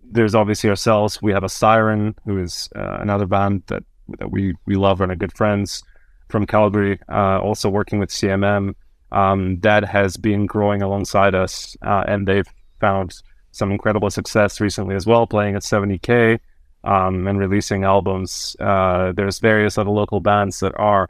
there's 0.05 0.35
obviously 0.35 0.71
ourselves. 0.71 1.23
We 1.23 1.33
have 1.33 1.45
a 1.45 1.49
Siren, 1.49 2.15
who 2.25 2.39
is 2.39 2.69
uh, 2.75 2.99
another 3.01 3.27
band 3.27 3.63
that 3.67 3.85
that 4.19 4.31
we 4.31 4.55
we 4.67 4.77
love 4.77 5.01
and 5.01 5.13
are 5.13 5.17
good 5.17 5.37
friends 5.37 5.83
from 6.29 6.47
Calgary. 6.47 6.99
Uh, 7.09 7.39
also 7.41 7.69
working 7.69 7.99
with 7.99 8.11
CMM, 8.11 8.75
um, 9.13 9.59
that 9.61 9.85
has 9.85 10.17
been 10.17 10.47
growing 10.47 10.83
alongside 10.83 11.35
us, 11.35 11.77
uh, 11.83 12.05
and 12.07 12.27
they've 12.27 12.49
found 12.81 13.23
some 13.53 13.71
incredible 13.73 14.11
success 14.11 14.61
recently 14.61 14.95
as 14.95 15.07
well, 15.07 15.27
playing 15.27 15.57
at 15.57 15.63
70k 15.63 16.39
um, 16.85 17.27
and 17.27 17.39
releasing 17.39 17.85
albums. 17.85 18.57
Uh, 18.61 19.13
there's 19.13 19.39
various 19.39 19.77
other 19.77 19.91
local 19.91 20.21
bands 20.21 20.61
that 20.61 20.73
are 20.77 21.09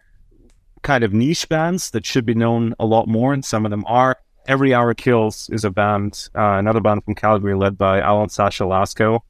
kind 0.83 1.05
of 1.05 1.13
niche 1.13 1.49
bands 1.49 1.91
that 1.91 2.07
should 2.07 2.25
be 2.25 2.35
known 2.35 2.75
a 2.79 2.87
lot 2.87 3.07
more, 3.07 3.33
and 3.33 3.45
some 3.45 3.65
of 3.65 3.71
them 3.71 3.85
are. 3.87 4.17
Every 4.47 4.73
Hour 4.73 4.95
Kills 4.95 5.51
is 5.51 5.65
a 5.65 5.71
band, 5.71 6.29
uh, 6.35 6.57
another 6.59 6.81
band 6.81 7.05
from 7.05 7.15
Calgary 7.15 7.55
led 7.55 7.77
by 7.77 8.01
Alan 8.01 8.31
Sasha 8.31 8.65
Lasco, 8.65 9.21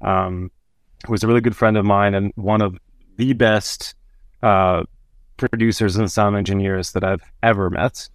um, 0.00 0.50
who 1.06 1.14
is 1.14 1.22
a 1.22 1.28
really 1.28 1.40
good 1.40 1.56
friend 1.56 1.76
of 1.76 1.84
mine 1.84 2.14
and 2.14 2.32
one 2.34 2.60
of 2.60 2.76
the 3.16 3.32
best 3.32 3.94
uh, 4.42 4.84
producers 5.36 5.96
and 5.96 6.10
sound 6.10 6.36
engineers 6.36 6.92
that 6.92 7.04
I've 7.04 7.22
ever 7.42 7.70
met. 7.70 8.08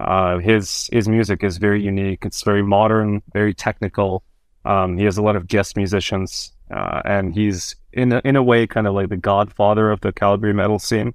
Uh, 0.00 0.38
his 0.38 0.88
his 0.92 1.08
music 1.08 1.44
is 1.44 1.58
very 1.58 1.82
unique. 1.82 2.24
It's 2.24 2.42
very 2.42 2.62
modern, 2.62 3.22
very 3.32 3.54
technical. 3.54 4.24
Um, 4.64 4.96
he 4.96 5.04
has 5.04 5.18
a 5.18 5.22
lot 5.22 5.36
of 5.36 5.46
guest 5.46 5.76
musicians, 5.76 6.52
uh, 6.70 7.02
and 7.04 7.34
he's 7.34 7.76
in 7.92 8.12
a, 8.12 8.20
in 8.24 8.36
a 8.36 8.42
way 8.42 8.66
kind 8.66 8.86
of 8.86 8.94
like 8.94 9.08
the 9.08 9.16
godfather 9.16 9.90
of 9.90 10.00
the 10.00 10.12
Calgary 10.12 10.52
metal 10.52 10.78
scene. 10.78 11.14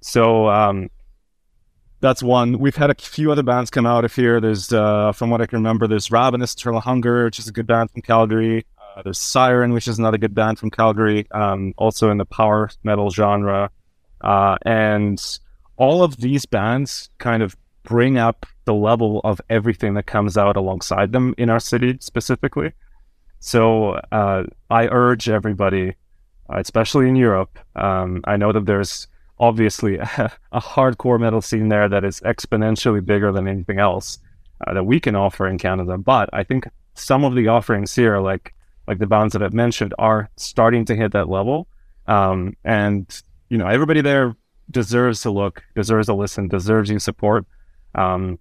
So 0.00 0.48
um, 0.48 0.90
that's 2.00 2.22
one. 2.22 2.58
We've 2.58 2.74
had 2.74 2.90
a 2.90 2.94
few 2.94 3.30
other 3.30 3.44
bands 3.44 3.70
come 3.70 3.86
out 3.86 4.04
of 4.04 4.14
here. 4.14 4.40
There's, 4.40 4.72
uh, 4.72 5.12
from 5.12 5.30
what 5.30 5.40
I 5.40 5.46
can 5.46 5.58
remember, 5.58 5.86
there's 5.86 6.10
Ravenous 6.10 6.54
Eternal 6.54 6.80
Hunger, 6.80 7.26
which 7.26 7.38
is 7.38 7.46
a 7.46 7.52
good 7.52 7.66
band 7.66 7.92
from 7.92 8.02
Calgary. 8.02 8.66
Uh, 8.94 9.02
there's 9.02 9.20
Siren, 9.20 9.72
which 9.72 9.88
is 9.88 9.98
another 9.98 10.18
good 10.18 10.34
band 10.34 10.58
from 10.58 10.70
Calgary, 10.70 11.26
um, 11.30 11.72
also 11.78 12.10
in 12.10 12.18
the 12.18 12.24
power 12.24 12.70
metal 12.82 13.10
genre. 13.10 13.70
Uh, 14.20 14.56
and 14.62 15.38
all 15.76 16.02
of 16.02 16.18
these 16.18 16.44
bands 16.46 17.08
kind 17.18 17.42
of 17.42 17.56
bring 17.84 18.18
up 18.18 18.46
the 18.64 18.74
level 18.74 19.20
of 19.24 19.40
everything 19.50 19.94
that 19.94 20.06
comes 20.06 20.36
out 20.36 20.56
alongside 20.56 21.12
them 21.12 21.34
in 21.38 21.50
our 21.50 21.60
city 21.60 21.96
specifically. 22.00 22.72
So 23.40 23.94
uh, 24.12 24.44
I 24.70 24.86
urge 24.88 25.28
everybody, 25.28 25.94
especially 26.48 27.08
in 27.08 27.16
Europe, 27.16 27.58
um, 27.74 28.20
I 28.24 28.36
know 28.36 28.52
that 28.52 28.66
there's 28.66 29.08
obviously 29.40 29.96
a, 29.96 30.32
a, 30.52 30.60
hardcore 30.60 31.18
metal 31.18 31.40
scene 31.40 31.68
there 31.68 31.88
that 31.88 32.04
is 32.04 32.20
exponentially 32.20 33.04
bigger 33.04 33.32
than 33.32 33.48
anything 33.48 33.80
else 33.80 34.18
uh, 34.66 34.74
that 34.74 34.84
we 34.84 35.00
can 35.00 35.16
offer 35.16 35.48
in 35.48 35.58
Canada. 35.58 35.98
But 35.98 36.28
I 36.32 36.44
think 36.44 36.68
some 36.94 37.24
of 37.24 37.34
the 37.34 37.48
offerings 37.48 37.94
here, 37.94 38.18
like 38.20 38.54
like 38.86 38.98
the 38.98 39.06
bands 39.06 39.32
that 39.32 39.42
I've 39.42 39.54
mentioned, 39.54 39.94
are 39.98 40.28
starting 40.36 40.84
to 40.86 40.96
hit 40.96 41.12
that 41.12 41.28
level. 41.28 41.68
Um, 42.06 42.56
and 42.64 43.06
you 43.48 43.58
know, 43.58 43.66
everybody 43.66 44.00
there 44.00 44.34
deserves 44.70 45.20
to 45.22 45.30
look, 45.30 45.62
deserves 45.74 46.06
to 46.06 46.14
listen, 46.14 46.48
deserves 46.48 46.90
your 46.90 47.00
support. 47.00 47.46
Um, 47.94 48.38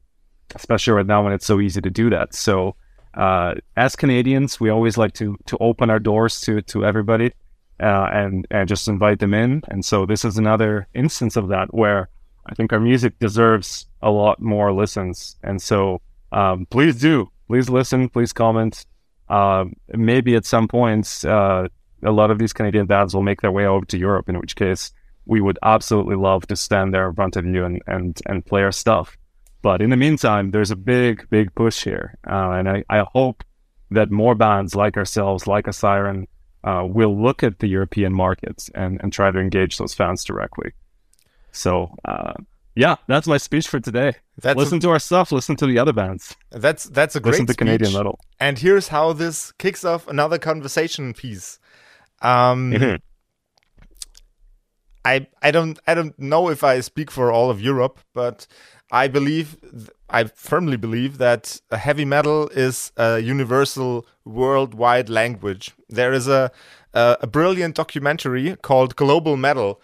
especially 0.55 0.93
right 0.93 1.05
now 1.05 1.23
when 1.23 1.33
it's 1.33 1.45
so 1.45 1.59
easy 1.59 1.81
to 1.81 1.89
do 1.89 2.09
that. 2.09 2.33
So, 2.33 2.75
uh, 3.13 3.55
as 3.75 3.95
Canadians, 3.95 4.59
we 4.59 4.69
always 4.69 4.97
like 4.97 5.13
to 5.15 5.37
to 5.45 5.57
open 5.59 5.89
our 5.89 5.99
doors 5.99 6.41
to 6.41 6.61
to 6.63 6.85
everybody 6.85 7.33
uh, 7.79 8.07
and 8.11 8.47
and 8.51 8.67
just 8.69 8.87
invite 8.87 9.19
them 9.19 9.33
in. 9.33 9.63
And 9.67 9.83
so 9.83 10.05
this 10.05 10.23
is 10.23 10.37
another 10.37 10.87
instance 10.93 11.35
of 11.35 11.49
that 11.49 11.73
where 11.73 12.09
I 12.45 12.55
think 12.55 12.71
our 12.73 12.79
music 12.79 13.19
deserves 13.19 13.87
a 14.01 14.09
lot 14.09 14.41
more 14.41 14.73
listens. 14.73 15.37
And 15.43 15.61
so 15.61 16.01
um, 16.31 16.65
please 16.67 16.99
do, 16.99 17.29
please 17.47 17.69
listen, 17.69 18.09
please 18.09 18.33
comment. 18.33 18.85
Uh, 19.31 19.65
maybe 19.93 20.35
at 20.35 20.45
some 20.45 20.67
points, 20.67 21.23
uh, 21.23 21.67
a 22.03 22.11
lot 22.11 22.31
of 22.31 22.37
these 22.37 22.53
Canadian 22.53 22.85
bands 22.85 23.13
will 23.13 23.23
make 23.23 23.41
their 23.41 23.51
way 23.51 23.65
over 23.65 23.85
to 23.85 23.97
Europe. 23.97 24.27
In 24.29 24.37
which 24.39 24.55
case, 24.55 24.91
we 25.25 25.39
would 25.39 25.57
absolutely 25.63 26.17
love 26.17 26.45
to 26.47 26.55
stand 26.55 26.93
there 26.93 27.07
in 27.09 27.15
front 27.15 27.35
of 27.37 27.45
you 27.45 27.63
and 27.63 27.81
and 27.87 28.19
and 28.25 28.45
play 28.45 28.61
our 28.63 28.73
stuff. 28.73 29.17
But 29.61 29.81
in 29.81 29.89
the 29.89 29.97
meantime, 29.97 30.51
there's 30.51 30.71
a 30.71 30.75
big, 30.75 31.29
big 31.29 31.53
push 31.55 31.83
here, 31.83 32.17
uh, 32.27 32.51
and 32.57 32.67
I, 32.67 32.83
I 32.89 33.05
hope 33.13 33.43
that 33.91 34.09
more 34.09 34.35
bands 34.35 34.75
like 34.75 34.97
ourselves, 34.97 35.45
like 35.45 35.67
a 35.67 35.73
Siren, 35.73 36.27
uh, 36.63 36.83
will 36.87 37.15
look 37.21 37.43
at 37.43 37.59
the 37.59 37.67
European 37.67 38.13
markets 38.13 38.69
and, 38.73 38.99
and 39.01 39.13
try 39.13 39.29
to 39.31 39.39
engage 39.39 39.77
those 39.77 39.93
fans 39.93 40.23
directly. 40.23 40.71
So, 41.51 41.95
uh, 42.05 42.33
yeah, 42.75 42.95
that's 43.07 43.27
my 43.27 43.37
speech 43.37 43.67
for 43.67 43.79
today. 43.79 44.13
That's 44.37 44.57
listen 44.57 44.77
a, 44.77 44.81
to 44.81 44.89
our 44.91 44.99
stuff. 44.99 45.31
Listen 45.31 45.55
to 45.57 45.65
the 45.65 45.77
other 45.77 45.93
bands. 45.93 46.35
That's 46.51 46.85
that's 46.85 47.15
a 47.15 47.19
great 47.19 47.31
listen 47.31 47.47
to 47.47 47.53
speech. 47.53 47.67
Canadian 47.67 47.93
metal. 47.93 48.19
And 48.39 48.57
here's 48.57 48.89
how 48.89 49.13
this 49.13 49.51
kicks 49.53 49.83
off 49.83 50.07
another 50.07 50.37
conversation 50.37 51.13
piece. 51.13 51.59
Um, 52.21 52.71
mm-hmm. 52.71 52.95
I 55.03 55.27
I 55.41 55.51
don't 55.51 55.79
I 55.87 55.93
don't 55.93 56.17
know 56.19 56.49
if 56.49 56.63
I 56.63 56.79
speak 56.79 57.11
for 57.11 57.31
all 57.31 57.49
of 57.49 57.61
Europe, 57.61 57.99
but 58.13 58.47
I 58.91 59.07
believe 59.07 59.57
I 60.09 60.25
firmly 60.25 60.77
believe 60.77 61.17
that 61.17 61.59
heavy 61.71 62.05
metal 62.05 62.49
is 62.49 62.91
a 62.97 63.19
universal 63.19 64.05
worldwide 64.25 65.09
language. 65.09 65.71
There 65.89 66.11
is 66.13 66.27
a, 66.27 66.51
a, 66.93 67.17
a 67.21 67.27
brilliant 67.27 67.75
documentary 67.75 68.57
called 68.57 68.95
Global 68.95 69.37
Metal. 69.37 69.81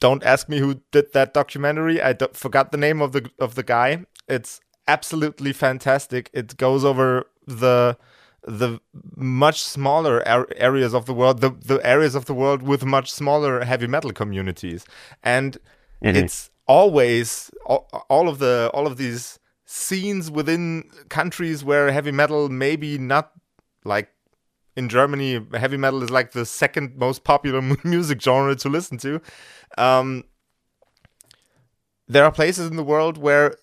Don't 0.00 0.22
ask 0.24 0.48
me 0.48 0.58
who 0.58 0.80
did 0.90 1.12
that 1.12 1.34
documentary. 1.34 2.02
I 2.02 2.16
forgot 2.32 2.72
the 2.72 2.78
name 2.78 3.00
of 3.00 3.12
the 3.12 3.30
of 3.38 3.54
the 3.54 3.62
guy. 3.62 4.04
It's 4.28 4.60
absolutely 4.86 5.52
fantastic. 5.52 6.30
It 6.32 6.56
goes 6.56 6.84
over 6.84 7.26
the 7.46 7.96
the 8.46 8.80
much 9.16 9.62
smaller 9.62 10.22
areas 10.56 10.94
of 10.94 11.06
the 11.06 11.14
world, 11.14 11.40
the, 11.40 11.50
the 11.50 11.80
areas 11.86 12.14
of 12.14 12.26
the 12.26 12.34
world 12.34 12.62
with 12.62 12.84
much 12.84 13.10
smaller 13.10 13.64
heavy 13.64 13.86
metal 13.86 14.12
communities, 14.12 14.84
and 15.22 15.56
mm-hmm. 16.02 16.16
it's 16.16 16.50
always 16.66 17.50
all, 17.64 17.88
all 18.10 18.28
of 18.28 18.38
the 18.38 18.70
all 18.74 18.86
of 18.86 18.96
these 18.96 19.38
scenes 19.64 20.30
within 20.30 20.84
countries 21.08 21.64
where 21.64 21.90
heavy 21.90 22.12
metal 22.12 22.48
maybe 22.48 22.98
not 22.98 23.32
like 23.84 24.10
in 24.76 24.88
Germany, 24.88 25.44
heavy 25.54 25.76
metal 25.76 26.02
is 26.02 26.10
like 26.10 26.32
the 26.32 26.44
second 26.44 26.96
most 26.96 27.24
popular 27.24 27.60
music 27.84 28.20
genre 28.20 28.56
to 28.56 28.68
listen 28.68 28.98
to. 28.98 29.20
Um, 29.78 30.24
there 32.06 32.24
are 32.24 32.32
places 32.32 32.68
in 32.68 32.76
the 32.76 32.84
world 32.84 33.18
where 33.18 33.56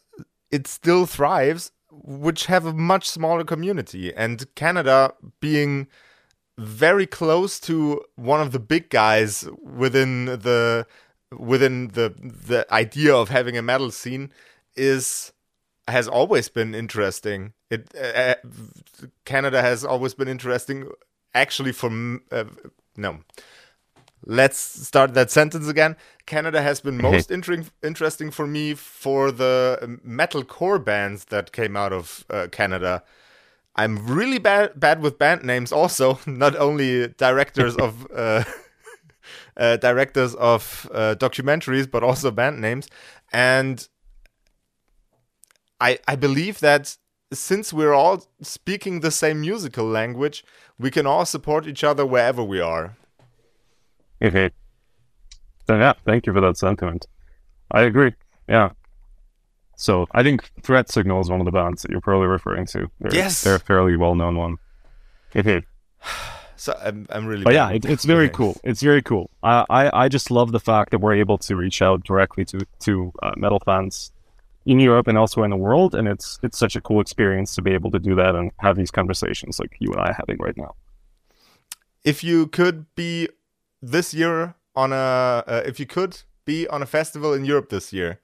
it 0.52 0.68
still 0.68 1.06
thrives, 1.06 1.72
which 1.92 2.48
have 2.48 2.66
a 2.66 2.74
much 2.74 3.08
smaller 3.08 3.44
community. 3.44 4.14
And 4.14 4.54
Canada 4.56 5.14
being 5.40 5.88
very 6.58 7.08
close 7.08 7.60
to 7.62 8.02
one 8.16 8.42
of 8.42 8.52
the 8.52 8.60
big 8.60 8.90
guys 8.90 9.48
within 9.64 10.26
the 10.26 10.86
within 11.38 11.90
the 11.90 12.14
the 12.20 12.66
idea 12.72 13.16
of 13.16 13.30
having 13.30 13.58
a 13.58 13.62
metal 13.62 13.90
scene 13.90 14.32
is 14.76 15.32
has 15.88 16.08
always 16.08 16.50
been 16.50 16.76
interesting. 16.76 17.54
It 17.70 17.90
uh, 17.96 18.06
uh 18.06 18.36
Canada 19.26 19.62
has 19.62 19.84
always 19.84 20.14
been 20.14 20.28
interesting. 20.28 20.90
Actually, 21.34 21.72
for 21.72 21.90
uh, 22.32 22.44
no, 22.98 23.20
let's 24.26 24.58
start 24.58 25.14
that 25.14 25.32
sentence 25.32 25.68
again. 25.68 25.96
Canada 26.26 26.62
has 26.62 26.82
been 26.82 26.98
most 27.02 27.32
inter- 27.32 27.64
interesting 27.84 28.32
for 28.32 28.48
me 28.48 28.74
for 28.74 29.32
the 29.32 30.00
metal 30.04 30.44
core 30.44 30.80
bands 30.80 31.26
that 31.26 31.52
came 31.52 31.76
out 31.76 31.94
of 31.94 32.26
uh, 32.30 32.48
Canada. 32.52 33.04
I'm 33.76 34.06
really 34.06 34.38
bad 34.38 34.80
bad 34.80 35.02
with 35.02 35.18
band 35.18 35.44
names. 35.44 35.72
Also, 35.72 36.20
not 36.26 36.56
only 36.56 37.08
directors 37.10 37.76
of 37.78 38.08
uh, 38.16 38.44
uh, 39.58 39.78
directors 39.78 40.36
of 40.36 40.90
uh, 40.94 41.16
documentaries, 41.18 41.90
but 41.90 42.04
also 42.04 42.32
band 42.32 42.60
names. 42.62 42.88
And 43.32 43.88
I 45.80 46.00
I 46.08 46.16
believe 46.16 46.60
that 46.60 46.98
since 47.34 47.72
we're 47.72 47.94
all 47.94 48.26
speaking 48.42 49.00
the 49.00 49.12
same 49.12 49.42
musical 49.42 49.86
language, 49.86 50.44
we 50.78 50.92
can 50.92 51.08
all 51.08 51.26
support 51.26 51.66
each 51.66 51.84
other 51.84 52.06
wherever 52.06 52.44
we 52.44 52.60
are. 52.60 52.98
Okay. 54.22 54.52
So 55.68 55.78
yeah, 55.78 55.94
thank 56.06 56.26
you 56.26 56.34
for 56.34 56.42
that 56.42 56.58
sentiment. 56.58 57.08
I 57.72 57.82
agree. 57.82 58.14
Yeah. 58.48 58.72
So 59.76 60.08
I 60.12 60.22
think 60.22 60.50
Threat 60.62 60.90
Signal 60.90 61.22
is 61.22 61.30
one 61.30 61.40
of 61.40 61.46
the 61.46 61.52
bands 61.52 61.82
that 61.82 61.92
you're 61.92 62.02
probably 62.02 62.28
referring 62.28 62.66
to. 62.68 62.92
They're, 63.00 63.16
yes, 63.16 63.44
they're 63.44 63.56
a 63.56 63.60
fairly 63.60 63.96
well 63.98 64.16
known 64.16 64.38
one. 64.38 64.58
Okay. 65.36 65.64
So 66.58 66.80
I'm, 66.80 67.08
I'm 67.10 67.26
really. 67.26 67.44
But 67.44 67.56
yeah, 67.56 67.72
it, 67.72 67.86
it's 67.86 68.06
very 68.06 68.30
cool. 68.30 68.56
It's 68.64 68.84
very 68.84 69.02
cool. 69.02 69.32
I, 69.42 69.66
I 69.68 70.04
I 70.04 70.10
just 70.10 70.30
love 70.30 70.52
the 70.52 70.60
fact 70.60 70.92
that 70.92 71.00
we're 71.00 71.16
able 71.16 71.40
to 71.40 71.56
reach 71.56 71.82
out 71.82 72.04
directly 72.04 72.46
to 72.46 72.60
to 72.82 73.12
uh, 73.24 73.32
metal 73.36 73.60
fans 73.66 74.12
in 74.68 74.80
Europe 74.80 75.08
and 75.08 75.18
elsewhere 75.18 75.46
in 75.46 75.50
the 75.50 75.58
world, 75.58 75.96
and 75.96 76.08
it's 76.08 76.38
it's 76.44 76.60
such 76.60 76.76
a 76.76 76.82
cool 76.82 77.02
experience 77.02 77.56
to 77.56 77.64
be 77.64 77.72
able 77.72 77.90
to 77.90 77.98
do 77.98 78.14
that 78.14 78.36
and 78.36 78.52
have 78.60 78.78
these 78.78 78.92
conversations 78.92 79.60
like 79.60 79.76
you 79.80 79.92
and 79.92 80.02
I 80.02 80.10
are 80.10 80.14
having 80.14 80.38
right 80.40 80.56
now. 80.56 80.76
If 82.04 82.24
you 82.24 82.46
could 82.46 82.86
be 82.94 83.28
this 83.82 84.14
year 84.14 84.56
on 84.76 84.94
a 84.94 85.44
uh, 85.48 85.64
if 85.66 85.80
you 85.80 85.86
could 85.86 86.22
be 86.46 86.68
on 86.68 86.82
a 86.82 86.86
festival 86.86 87.34
in 87.34 87.46
Europe 87.46 87.70
this 87.70 87.92
year, 87.92 88.20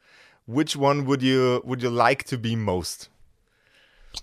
which 0.45 0.75
one 0.75 1.05
would 1.05 1.21
you 1.21 1.61
would 1.65 1.81
you 1.81 1.89
like 1.89 2.23
to 2.25 2.37
be 2.37 2.55
most? 2.55 3.09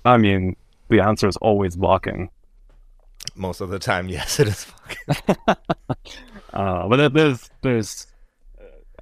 I 0.04 0.16
mean, 0.16 0.56
the 0.88 1.00
answer 1.00 1.28
is 1.28 1.36
always 1.38 1.76
Wacken. 1.76 2.28
Most 3.34 3.60
of 3.60 3.70
the 3.70 3.78
time, 3.78 4.08
yes, 4.18 4.40
it 4.40 4.48
is 4.48 4.66
uh, 6.52 6.88
but 6.88 7.12
there's 7.14 7.50
there's, 7.62 8.06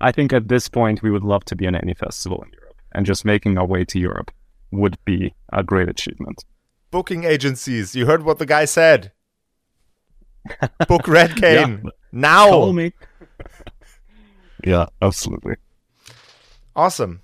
I 0.01 0.13
think 0.13 0.33
at 0.33 0.49
this 0.49 0.69
point 0.69 1.03
we 1.03 1.11
would 1.11 1.25
love 1.25 1.45
to 1.47 1.57
be 1.57 1.67
on 1.67 1.75
any 1.75 1.95
festival 1.95 2.43
in 2.43 2.51
Europe, 2.53 2.77
and 2.93 3.07
just 3.07 3.25
making 3.25 3.59
our 3.59 3.67
way 3.67 3.85
to 3.87 3.99
Europe 3.99 4.31
would 4.71 4.97
be 5.05 5.35
a 5.53 5.63
great 5.63 5.89
achievement. 5.89 6.45
Booking 6.91 7.25
agencies, 7.25 7.95
you 7.95 8.07
heard 8.07 8.23
what 8.23 8.39
the 8.39 8.47
guy 8.47 8.65
said. 8.65 9.13
Book 10.89 11.07
Red 11.09 11.37
Cain. 11.41 11.83
yeah. 11.85 11.91
Now. 12.13 12.49
Call 12.51 12.73
me. 12.73 12.93
yeah, 14.65 14.87
absolutely. 15.01 15.57
Awesome. 16.77 17.23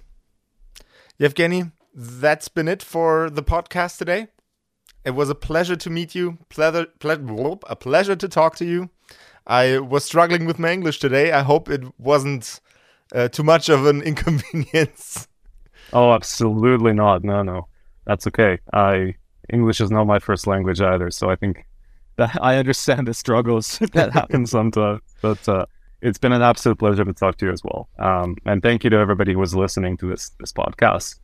Yevgeny, 1.19 1.71
that's 1.95 2.49
been 2.49 2.69
it 2.69 2.83
for 2.83 3.31
the 3.31 3.43
podcast 3.43 3.99
today. 3.99 4.29
It 5.05 5.13
was 5.13 5.31
a 5.31 5.35
pleasure 5.35 5.77
to 5.77 5.91
meet 5.91 6.15
you. 6.15 6.39
Pleasure, 6.49 6.87
ple- 6.99 7.61
a 7.67 7.77
pleasure 7.77 8.17
to 8.17 8.29
talk 8.29 8.57
to 8.57 8.65
you. 8.65 8.91
I 9.47 9.79
was 9.79 10.05
struggling 10.05 10.45
with 10.45 10.59
my 10.59 10.73
English 10.73 10.99
today. 10.99 11.33
I 11.33 11.43
hope 11.43 11.71
it 11.71 11.83
wasn't 11.99 12.61
uh, 13.15 13.29
too 13.29 13.43
much 13.43 13.69
of 13.69 13.87
an 13.87 14.03
inconvenience. 14.11 15.29
Oh, 15.93 16.13
absolutely 16.13 16.93
not. 16.93 17.25
No, 17.25 17.43
no, 17.43 17.67
that's 18.05 18.27
okay. 18.27 18.59
I 18.73 19.15
English 19.51 19.81
is 19.81 19.91
not 19.91 20.07
my 20.07 20.19
first 20.19 20.47
language 20.47 20.81
either, 20.81 21.11
so 21.11 21.31
I 21.31 21.37
think 21.37 21.57
that 21.57 21.65
I 22.19 22.57
understand 22.57 23.07
the 23.07 23.15
struggles 23.15 23.79
that 23.93 24.13
happen 24.13 24.47
sometimes. 24.47 25.01
But 25.23 25.49
uh, 25.49 25.67
it's 26.01 26.19
been 26.19 26.33
an 26.33 26.43
absolute 26.43 26.79
pleasure 26.79 27.05
to 27.05 27.13
talk 27.13 27.37
to 27.39 27.47
you 27.47 27.53
as 27.53 27.63
well. 27.65 27.89
Um, 27.99 28.37
and 28.45 28.63
thank 28.63 28.85
you 28.85 28.91
to 28.91 28.97
everybody 28.97 29.33
who 29.33 29.39
was 29.39 29.55
listening 29.55 29.97
to 29.99 30.09
this 30.09 30.31
this 30.41 30.53
podcast. 30.53 31.17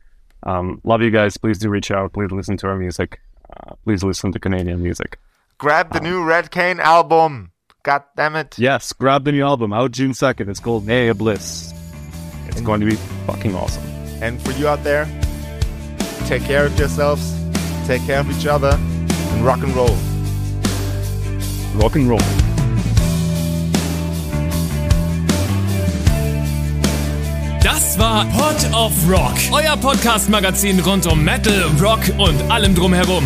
Um, 0.43 0.81
love 0.83 1.01
you 1.01 1.11
guys. 1.11 1.37
Please 1.37 1.57
do 1.57 1.69
reach 1.69 1.91
out. 1.91 2.13
Please 2.13 2.31
listen 2.31 2.57
to 2.57 2.67
our 2.67 2.77
music. 2.77 3.19
Uh, 3.49 3.75
please 3.83 4.03
listen 4.03 4.31
to 4.31 4.39
Canadian 4.39 4.81
music. 4.81 5.19
Grab 5.57 5.91
the 5.91 5.99
um, 5.99 6.03
new 6.03 6.23
Red 6.23 6.51
Cain 6.51 6.79
album. 6.79 7.51
God 7.83 8.03
damn 8.17 8.35
it. 8.35 8.57
Yes, 8.57 8.93
grab 8.93 9.25
the 9.25 9.31
new 9.31 9.43
album 9.43 9.71
out 9.71 9.91
June 9.91 10.11
2nd. 10.11 10.49
It's 10.49 10.59
called 10.59 10.85
Naebliss. 10.85 11.71
It's 12.47 12.57
and, 12.57 12.65
going 12.65 12.81
to 12.81 12.87
be 12.87 12.95
fucking 13.27 13.55
awesome. 13.55 13.83
And 14.23 14.41
for 14.41 14.51
you 14.53 14.67
out 14.67 14.83
there, 14.83 15.05
take 16.25 16.43
care 16.43 16.65
of 16.65 16.77
yourselves, 16.79 17.39
take 17.85 18.01
care 18.05 18.19
of 18.19 18.29
each 18.31 18.47
other, 18.47 18.75
and 18.79 19.45
rock 19.45 19.61
and 19.61 19.73
roll. 19.75 19.95
Rock 21.79 21.95
and 21.95 22.09
Roll. 22.09 22.19
Das 27.63 27.97
war 27.99 28.25
Pod 28.25 28.73
of 28.73 28.91
Rock, 29.09 29.33
euer 29.51 29.75
Podcast-Magazin 29.77 30.79
rund 30.81 31.07
um 31.07 31.23
Metal, 31.23 31.65
Rock 31.81 32.01
und 32.17 32.51
allem 32.51 32.75
drumherum. 32.75 33.23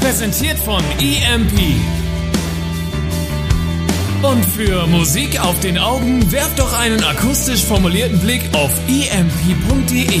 Präsentiert 0.00 0.58
von 0.58 0.82
EMP. 1.00 1.76
Und 4.22 4.44
für 4.44 4.86
Musik 4.86 5.40
auf 5.40 5.60
den 5.60 5.78
Augen 5.78 6.30
werft 6.32 6.58
doch 6.58 6.72
einen 6.78 7.02
akustisch 7.04 7.62
formulierten 7.64 8.18
Blick 8.20 8.42
auf 8.54 8.70
emp.de. 8.88 10.20